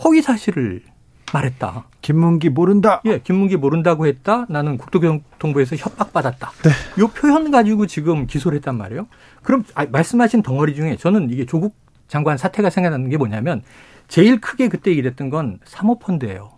[0.03, 0.83] 허위 사실을
[1.33, 1.87] 말했다.
[2.01, 3.03] 김문기 모른다.
[3.07, 4.47] 예, 김문기 모른다고 했다.
[4.49, 6.51] 나는 국토교통부에서 협박받았다.
[6.63, 6.71] 네.
[7.03, 9.09] 요 표현 가지고 지금 기소를 했단 말이에요.
[9.43, 11.75] 그럼 아, 말씀하신 덩어리 중에 저는 이게 조국
[12.09, 13.63] 장관 사태가 생각나는 게 뭐냐면
[14.09, 16.51] 제일 크게 그때 일했던 건 사모펀드예요.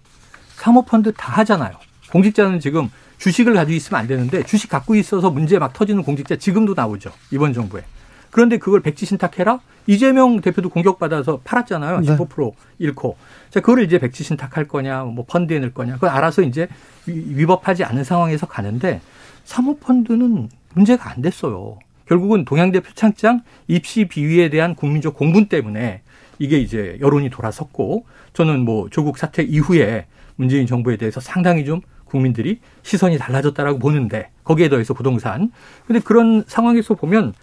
[0.57, 1.73] 사모펀드 다 하잖아요.
[2.11, 6.75] 공직자는 지금 주식을 가지고 있으면 안 되는데 주식 갖고 있어서 문제 막 터지는 공직자 지금도
[6.75, 7.11] 나오죠.
[7.31, 7.83] 이번 정부에.
[8.31, 9.61] 그런데 그걸 백지 신탁해라?
[9.87, 12.01] 이재명 대표도 공격받아서 팔았잖아요.
[12.01, 12.17] 네.
[12.17, 13.17] 15% 잃고.
[13.51, 15.95] 자, 그거를 이제 백지 신탁할 거냐, 뭐 펀드에 넣을 거냐.
[15.95, 16.69] 그걸 알아서 이제
[17.07, 19.01] 위법하지 않은 상황에서 가는데
[19.45, 21.79] 사모펀드는 문제가 안 됐어요.
[22.07, 26.03] 결국은 동양대 표창장 입시 비위에 대한 국민적 공분 때문에
[26.39, 30.07] 이게 이제 여론이 돌아섰고 저는 뭐 조국 사태 이후에
[30.37, 35.51] 문재인 정부에 대해서 상당히 좀 국민들이 시선이 달라졌다라고 보는데 거기에 더해서 부동산.
[35.87, 37.35] 근데 그런 상황에서 보면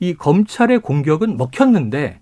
[0.00, 2.20] 이 검찰의 공격은 먹혔는데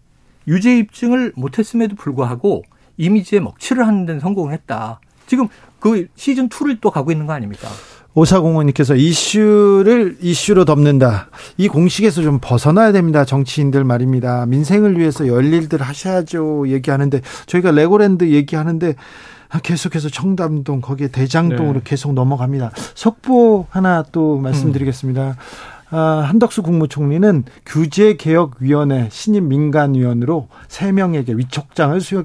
[0.48, 2.62] 유죄 입증을 못했음에도 불구하고
[2.96, 5.00] 이미지에 먹칠을 하는 데는 성공을 했다.
[5.26, 5.48] 지금
[5.78, 7.68] 그 시즌 2를 또 가고 있는 거 아닙니까?
[8.16, 11.28] 오사공원님께서 이슈를 이슈로 덮는다.
[11.58, 13.24] 이 공식에서 좀 벗어나야 됩니다.
[13.24, 14.46] 정치인들 말입니다.
[14.46, 16.68] 민생을 위해서 열일들 하셔야죠.
[16.68, 18.94] 얘기하는데 저희가 레고랜드 얘기하는데
[19.62, 21.80] 계속해서 청담동 거기에 대장동으로 네.
[21.84, 22.72] 계속 넘어갑니다.
[22.94, 25.22] 속보 하나 또 말씀드리겠습니다.
[25.28, 25.75] 음.
[25.90, 32.24] 아, 한덕수 국무총리는 규제개혁위원회 신임 민간위원으로 3명에게 위촉장을 수여,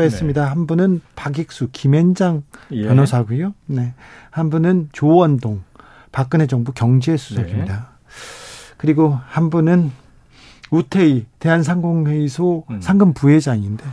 [0.00, 0.48] 했습니다 네.
[0.48, 2.86] 한 분은 박익수, 김앤장 예.
[2.86, 3.54] 변호사고요.
[3.66, 3.94] 네.
[4.30, 5.62] 한 분은 조원동,
[6.12, 7.74] 박근혜 정부 경제수석입니다.
[7.74, 7.80] 네.
[8.76, 9.90] 그리고 한 분은
[10.70, 12.80] 우태희 대한상공회의소 음.
[12.80, 13.84] 상금 부회장인데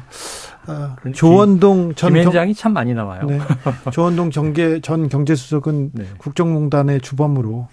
[0.68, 3.22] 어, 조원동 전 김현장이 참 많이 나와요.
[3.26, 3.39] 네.
[3.91, 6.05] 조원동 정계 전 경제수석은 네.
[6.18, 7.68] 국정농단의 주범으로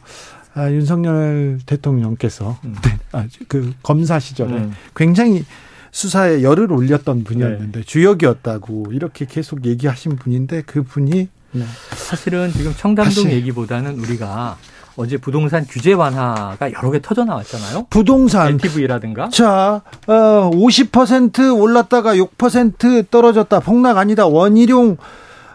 [0.55, 2.77] 아, 윤석열 대통령께서 음.
[2.83, 4.73] 네, 아, 그 검사 시절에 음.
[4.95, 5.45] 굉장히
[5.91, 7.85] 수사에 열을 올렸던 분이었는데 네.
[7.85, 11.65] 주역이었다고 이렇게 계속 얘기하신 분인데 그 분이 네.
[11.93, 14.57] 사실은 지금 청담동 얘기보다는 우리가
[14.97, 17.87] 어제 부동산 규제 완화가 여러 개 터져 나왔잖아요.
[17.91, 19.29] 부동산 LTV라든가.
[19.29, 23.61] 자, 어, 50% 올랐다가 6% 떨어졌다.
[23.61, 24.27] 폭락 아니다.
[24.27, 24.97] 원희룡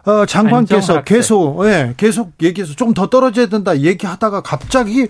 [0.05, 5.07] 어, 장관께서 계속 예, 계속 얘기해서 좀 더 떨어져야 된다 얘기하다가 갑자기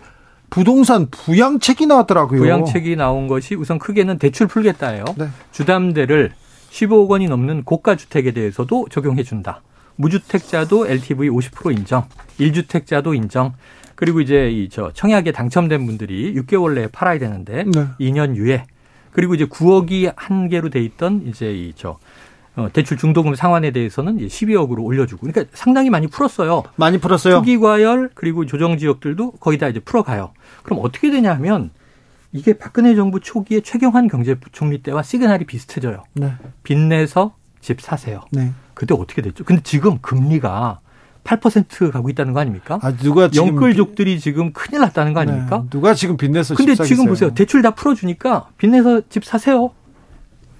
[0.49, 2.39] 부동산 부양책이 나왔더라고요.
[2.41, 5.05] 부양책이 나온 것이 우선 크게는 대출 풀겠다예요.
[5.17, 5.27] 네.
[5.51, 6.31] 주담대를
[6.71, 9.61] 15억 원이 넘는 고가 주택에 대해서도 적용해 준다.
[9.95, 12.05] 무주택자도 LTV 50% 인정,
[12.39, 13.53] 1주택자도 인정.
[13.95, 17.87] 그리고 이제 이 저 청약에 당첨된 분들이 6개월 내에 팔아야 되는데 네.
[17.99, 18.65] 2년 유예.
[19.11, 21.97] 그리고 이제 9억이 한계로 돼 있던 이제 이저 어,
[22.67, 26.63] 대출 중도금 상환에 대해서는 12억으로 올려주고 그러니까 상당히 많이 풀었어요.
[26.75, 27.35] 많이 풀었어요.
[27.35, 30.31] 투기 과열 그리고 조정 지역들도 거의 다 이제 풀어가요.
[30.63, 31.71] 그럼 어떻게 되냐면
[32.31, 36.03] 이게 박근혜 정부 초기에 최경환 경제부총리 때와 시그널이 비슷해져요.
[36.13, 36.33] 네.
[36.63, 38.21] 빚내서 집 사세요.
[38.31, 38.51] 네.
[38.73, 39.43] 그때 어떻게 됐죠?
[39.43, 40.79] 근데 지금 금리가
[41.23, 42.79] 8% 가고 있다는 거 아닙니까?
[42.81, 45.59] 아, 누가 지금 영끌족들이 지금 큰일 났다는 거 아닙니까?
[45.63, 45.69] 네.
[45.69, 47.33] 누가 지금 빚내서 근데 지금 보세요.
[47.33, 49.71] 대출 다 풀어주니까 빚내서 집 사세요.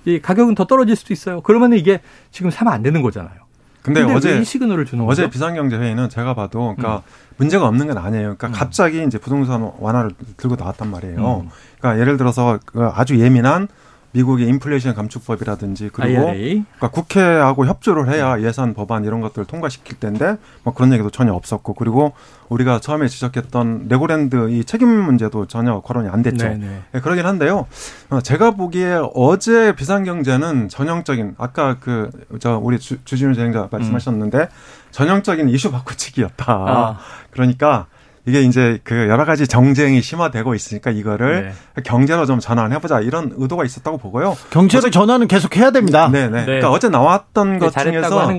[0.09, 1.41] 이 가격은 더 떨어질 수도 있어요.
[1.41, 2.01] 그러면 이게
[2.31, 3.49] 지금 사면 안 되는 거잖아요.
[3.81, 5.31] 근데, 근데 어제 시그널을 주는 어제 거죠?
[5.31, 7.01] 비상경제 회의는 제가 봐도 그러니까 음.
[7.37, 8.35] 문제가 없는 건 아니에요.
[8.37, 8.51] 그러니까 음.
[8.51, 11.43] 갑자기 이제 부동산 완화를 들고 나왔단 말이에요.
[11.45, 11.49] 음.
[11.79, 13.67] 그러니까 예를 들어서 그 아주 예민한
[14.11, 18.43] 미국의 인플레이션 감축법이라든지 그리고 그러니까 국회하고 협조를 해야 네.
[18.43, 22.13] 예산 법안 이런 것들을 통과시킬 텐데 뭐 그런 얘기도 전혀 없었고 그리고
[22.49, 26.47] 우리가 처음에 지적했던 레고랜드 이 책임 문제도 전혀 거론이 안 됐죠.
[26.47, 27.67] 네, 네, 그러긴 한데요.
[28.09, 34.47] 어, 제가 보기에 어제 비상경제는 전형적인 아까 그 저 우리 주, 주진우 진행자 말씀하셨는데 음.
[34.91, 36.45] 전형적인 이슈 바꾸치기였다.
[36.47, 36.97] 아.
[37.31, 37.87] 그러니까
[38.25, 41.83] 이게 이제 그 여러 가지 정쟁이 심화되고 있으니까 이거를 네.
[41.83, 44.37] 경제로 좀 전환해보자 이런 의도가 있었다고 보고요.
[44.49, 46.09] 경제로 어제, 전환은 계속 해야 됩니다.
[46.09, 46.29] 네네.
[46.29, 46.45] 네.
[46.45, 48.29] 그러니까 어제 나왔던 것 중에서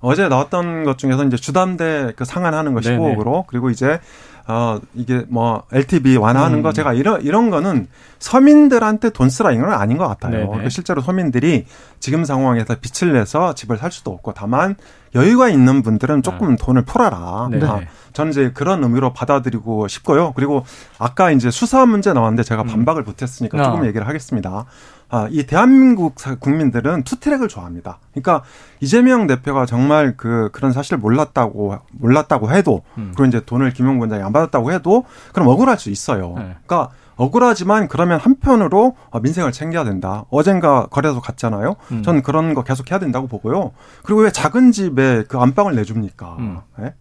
[0.00, 4.00] 어제 나왔던 것 중에서 이제 주담대 그 상한하는 거 15억으로 그리고 이제
[4.50, 6.62] 어, 이게 뭐 LTV 완화하는 음.
[6.62, 7.86] 거 제가 이런, 이런 거는
[8.18, 10.46] 서민들한테 돈 쓰라 이건 아닌 것 같아요.
[10.48, 11.66] 그러니까 실제로 서민들이
[12.00, 14.74] 지금 상황에서 빚을 내서 집을 살 수도 없고 다만
[15.14, 16.56] 여유가 있는 분들은 조금 네.
[16.60, 17.48] 돈을 풀어라.
[17.50, 17.64] 네.
[17.64, 17.80] 아,
[18.12, 20.32] 저는 이제 그런 의미로 받아들이고 싶고요.
[20.32, 20.64] 그리고
[20.98, 22.66] 아까 이제 수사 문제 나왔는데 제가 음.
[22.66, 23.86] 반박을 못했으니까 조금 어.
[23.86, 24.66] 얘기를 하겠습니다.
[25.10, 27.98] 아, 이 대한민국 국민들은 투트랙을 좋아합니다.
[28.12, 28.42] 그러니까
[28.80, 33.12] 이재명 대표가 정말 그 그런 사실을 몰랐다고 몰랐다고 해도 음.
[33.16, 36.34] 그리고 이제 돈을 김용 원장이 안 받았다고 해도 그럼 억울할 수 있어요.
[36.36, 36.56] 네.
[36.66, 40.24] 그러니까 억울하지만 그러면 한편으로 어, 민생을 챙겨야 된다.
[40.30, 41.76] 어젠가 거래소 갔잖아요.
[41.90, 42.02] 음.
[42.02, 43.72] 저는 그런 거 계속 해야 된다고 보고요.
[44.02, 46.36] 그리고 왜 작은 집에 그 안방을 내줍니까?
[46.38, 46.60] 음.
[46.78, 46.94] 네?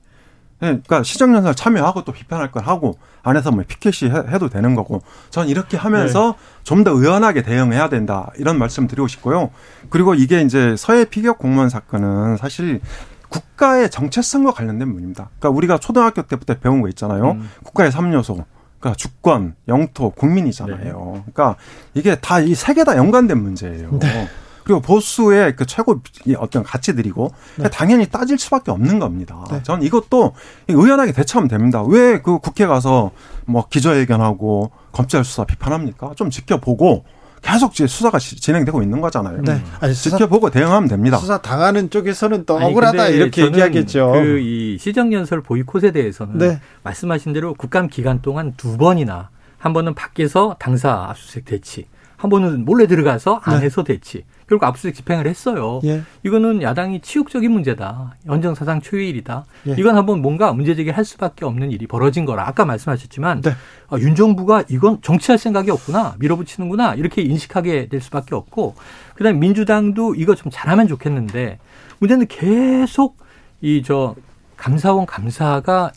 [0.59, 5.47] 네, 그러니까 시정연설 참여하고 또 비판할 걸 하고 안에서 뭐 피켓이 해도 되는 거고 전
[5.47, 6.63] 이렇게 하면서 네.
[6.63, 9.51] 좀더 의연하게 대응해야 된다 이런 말씀 드리고 싶고요.
[9.89, 12.81] 그리고 이게 이제 서해 피격 공무원 사건은 사실
[13.29, 15.29] 국가의 정체성과 관련된 문입니다.
[15.37, 17.31] 그러니까 우리가 초등학교 때부터 배운 거 있잖아요.
[17.31, 17.49] 음.
[17.63, 18.43] 국가의 3요소.
[18.87, 20.77] 그러니까 주권, 영토, 국민이잖아요.
[20.77, 20.91] 네.
[21.33, 21.55] 그러니까
[21.93, 23.99] 이게 다 이 세 개 다 연관된 문제예요.
[23.99, 24.27] 네.
[24.63, 26.01] 그리고 보수의 그 최고
[26.39, 27.69] 어떤 가치들이고 네.
[27.69, 29.45] 당연히 따질 수밖에 없는 겁니다.
[29.49, 29.63] 네.
[29.63, 30.33] 저는 이것도
[30.67, 31.81] 의연하게 대처하면 됩니다.
[31.83, 33.11] 왜 그 국회 가서
[33.45, 36.13] 뭐 기자회견하고 검찰 수사 비판합니까?
[36.15, 37.05] 좀 지켜보고
[37.41, 39.41] 계속 수사가 진행되고 있는 거잖아요.
[39.43, 39.61] 네.
[39.79, 41.17] 아니, 지켜보고 대응하면 됩니다.
[41.17, 44.11] 수사 당하는 쪽에서는 또 억울하다 이렇게 얘기하겠죠.
[44.11, 46.59] 그 이 시정연설 보이콧에 대해서는 네.
[46.83, 51.85] 말씀하신 대로 국감 기간 동안 두 번이나 한 번은 밖에서 당사 압수수색 대치,
[52.17, 53.55] 한 번은 몰래 들어가서 네.
[53.55, 53.93] 안에서 네.
[53.93, 54.23] 대치.
[54.49, 55.79] 결국 압수수색 집행을 했어요.
[55.83, 56.01] 예.
[56.23, 58.15] 이거는 야당이 치욕적인 문제다.
[58.25, 59.45] 연정사상 초유일이다.
[59.67, 59.75] 예.
[59.77, 62.47] 이건 한번 뭔가 문제제기를 할 수밖에 없는 일이 벌어진 거라.
[62.47, 63.51] 아까 말씀하셨지만 네.
[63.89, 66.15] 아, 윤 정부가 이건 정치할 생각이 없구나.
[66.17, 66.95] 밀어붙이는구나.
[66.95, 68.73] 이렇게 인식하게 될 수밖에 없고
[69.15, 71.59] 그다음에 민주당도 이거 좀 잘하면 좋겠는데
[71.99, 73.17] 문제는 계속
[73.61, 74.15] 이 저
[74.55, 75.91] 감사원 감사가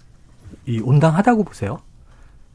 [0.67, 1.79] 이 온당하다고 보세요.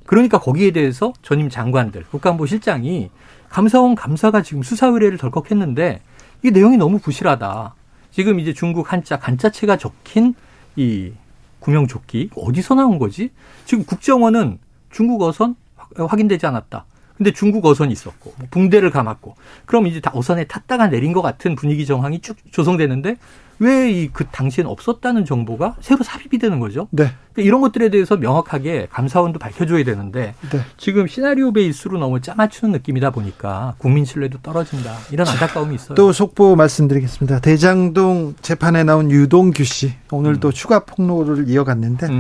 [0.06, 3.10] 그러니까 거기에 대해서 전임 장관들, 국가안보 실장이
[3.56, 6.02] 감사원 감사가 지금 수사 의뢰를 덜컥 했는데
[6.44, 7.74] 이 내용이 너무 부실하다.
[8.12, 10.34] 지금 이제 중국 한자 간자체가 적힌
[10.76, 11.14] 이
[11.62, 13.30] 구명조끼 어디서 나온 거지?
[13.64, 15.56] 지금 국정원은 중국 어선
[15.96, 16.84] 확인되지 않았다.
[17.16, 19.36] 근데 중국 어선이 있었고 뭐 붕대를 감았고
[19.66, 23.16] 그럼 이제 다 어선에 탔다가 내린 것 같은 분위기 정황이 쭉 조성되는데
[23.60, 26.88] 왜 이 그 당시엔 없었다는 정보가 새로 삽입이 되는 거죠.
[26.92, 27.12] 네.
[27.34, 30.60] 그러니까 이런 것들에 대해서 명확하게 감사원도 밝혀줘야 되는데 네.
[30.78, 35.96] 지금 시나리오 베이스로 너무 짜맞추는 느낌이다 보니까 국민 신뢰도 떨어진다 이런 안타까움이 있어요.
[35.96, 37.40] 또 속보 말씀드리겠습니다.
[37.40, 40.40] 대장동 재판에 나온 유동규 씨 오늘 음.
[40.40, 42.20] 또 추가 폭로를 이어갔는데 음.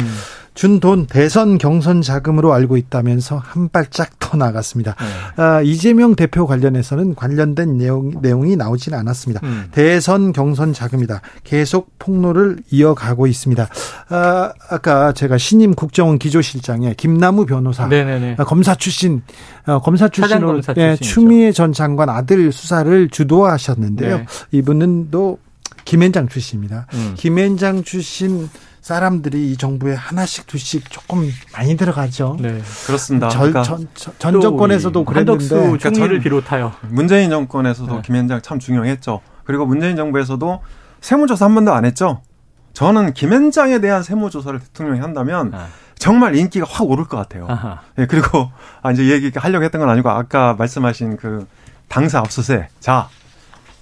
[0.55, 4.95] 준 돈 대선 경선 자금으로 알고 있다면서 한 발짝 더 나갔습니다.
[4.97, 5.41] 네.
[5.41, 9.41] 아, 이재명 대표 관련해서는 관련된 내용, 내용이 나오진 않았습니다.
[9.43, 9.65] 음.
[9.71, 11.21] 대선 경선 자금이다.
[11.43, 13.67] 계속 폭로를 이어가고 있습니다.
[14.09, 18.35] 아, 아까 제가 신임 국정원 기조실장에 김나무 변호사, 네네네.
[18.39, 19.23] 아, 검사 출신,
[19.67, 24.17] 어, 검사 출신으로 예, 추미애 전 장관 아들 수사를 주도하셨는데요.
[24.19, 24.25] 네.
[24.51, 25.37] 이분은 또
[25.83, 26.87] 김앤장 출신입니다.
[26.93, 27.13] 음.
[27.17, 28.49] 김앤장 출신
[28.85, 32.37] 사람들이 이 정부에 하나씩 두씩 조금 많이 들어가죠.
[32.39, 33.29] 네, 그렇습니다.
[33.29, 38.01] 전, 그러니까 전, 전, 전 정권에서도 그랬는데 그러니까 총리를 비롯하여 문재인 정권에서도 네.
[38.03, 39.21] 김앤장 참 중요했죠.
[39.43, 40.61] 그리고 문재인 정부에서도
[41.01, 42.21] 세무조사 한 번도 안 했죠.
[42.73, 45.65] 저는 김앤장에 대한 세무조사를 대통령이 한다면 아.
[45.97, 47.47] 정말 인기가 확 오를 것 같아요.
[47.95, 48.51] 네, 그리고
[48.83, 51.47] 아, 이제 얘기 하려고 했던 건 아니고 아까 말씀하신 그
[51.87, 52.69] 당사 압수수색.
[52.81, 53.09] 자,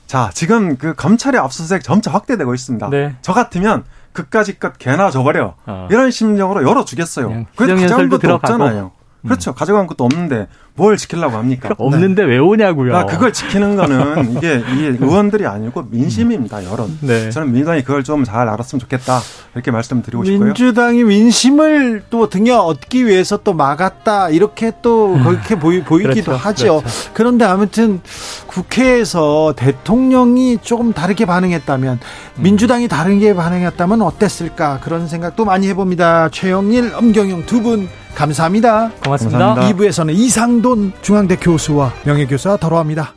[0.08, 2.90] 자, 지금 그 검찰의 압수수색 점차 확대되고 있습니다.
[2.90, 3.18] 네.
[3.22, 3.84] 저 같으면
[4.14, 5.56] 그까지 것 개나 줘버려.
[5.66, 5.88] 어.
[5.92, 7.46] 이런 심정으로 열어주겠어요.
[7.56, 8.92] 그래도 가져간 것도 없잖아요.
[9.22, 9.28] 음.
[9.28, 9.54] 그렇죠.
[9.54, 11.70] 가져간 것도 없는데 뭘 지키려고 합니까?
[11.78, 12.30] 없는데 네.
[12.32, 12.96] 왜 오냐고요.
[12.98, 16.98] 아, 그걸 지키는 거는 이게, 이게 의원들이 아니고 민심입니다, 여론.
[17.02, 17.30] 네.
[17.30, 19.20] 저는 민주당이 그걸 좀 잘 알았으면 좋겠다.
[19.54, 20.46] 이렇게 말씀드리고 싶고요.
[20.46, 24.30] 민주당이 민심을 또 등에 얻기 위해서 또 막았다.
[24.30, 26.34] 이렇게 또 그렇게 보이, 보이기도 그렇죠.
[26.34, 26.80] 하죠.
[26.80, 27.10] 그렇죠.
[27.14, 28.02] 그런데 아무튼
[28.48, 32.00] 국회에서 대통령이 조금 다르게 반응했다면
[32.38, 36.30] 민주당이 다르게 반응했다면 어땠을까 그런 생각도 많이 해봅니다.
[36.30, 38.92] 최영일, 엄경영 두 분 감사합니다.
[39.04, 39.40] 고맙습니다.
[39.40, 39.76] 감사합니다.
[39.78, 43.14] 2부에서는 이상 돈 중앙대 교수와 명예교수와 더러합니다.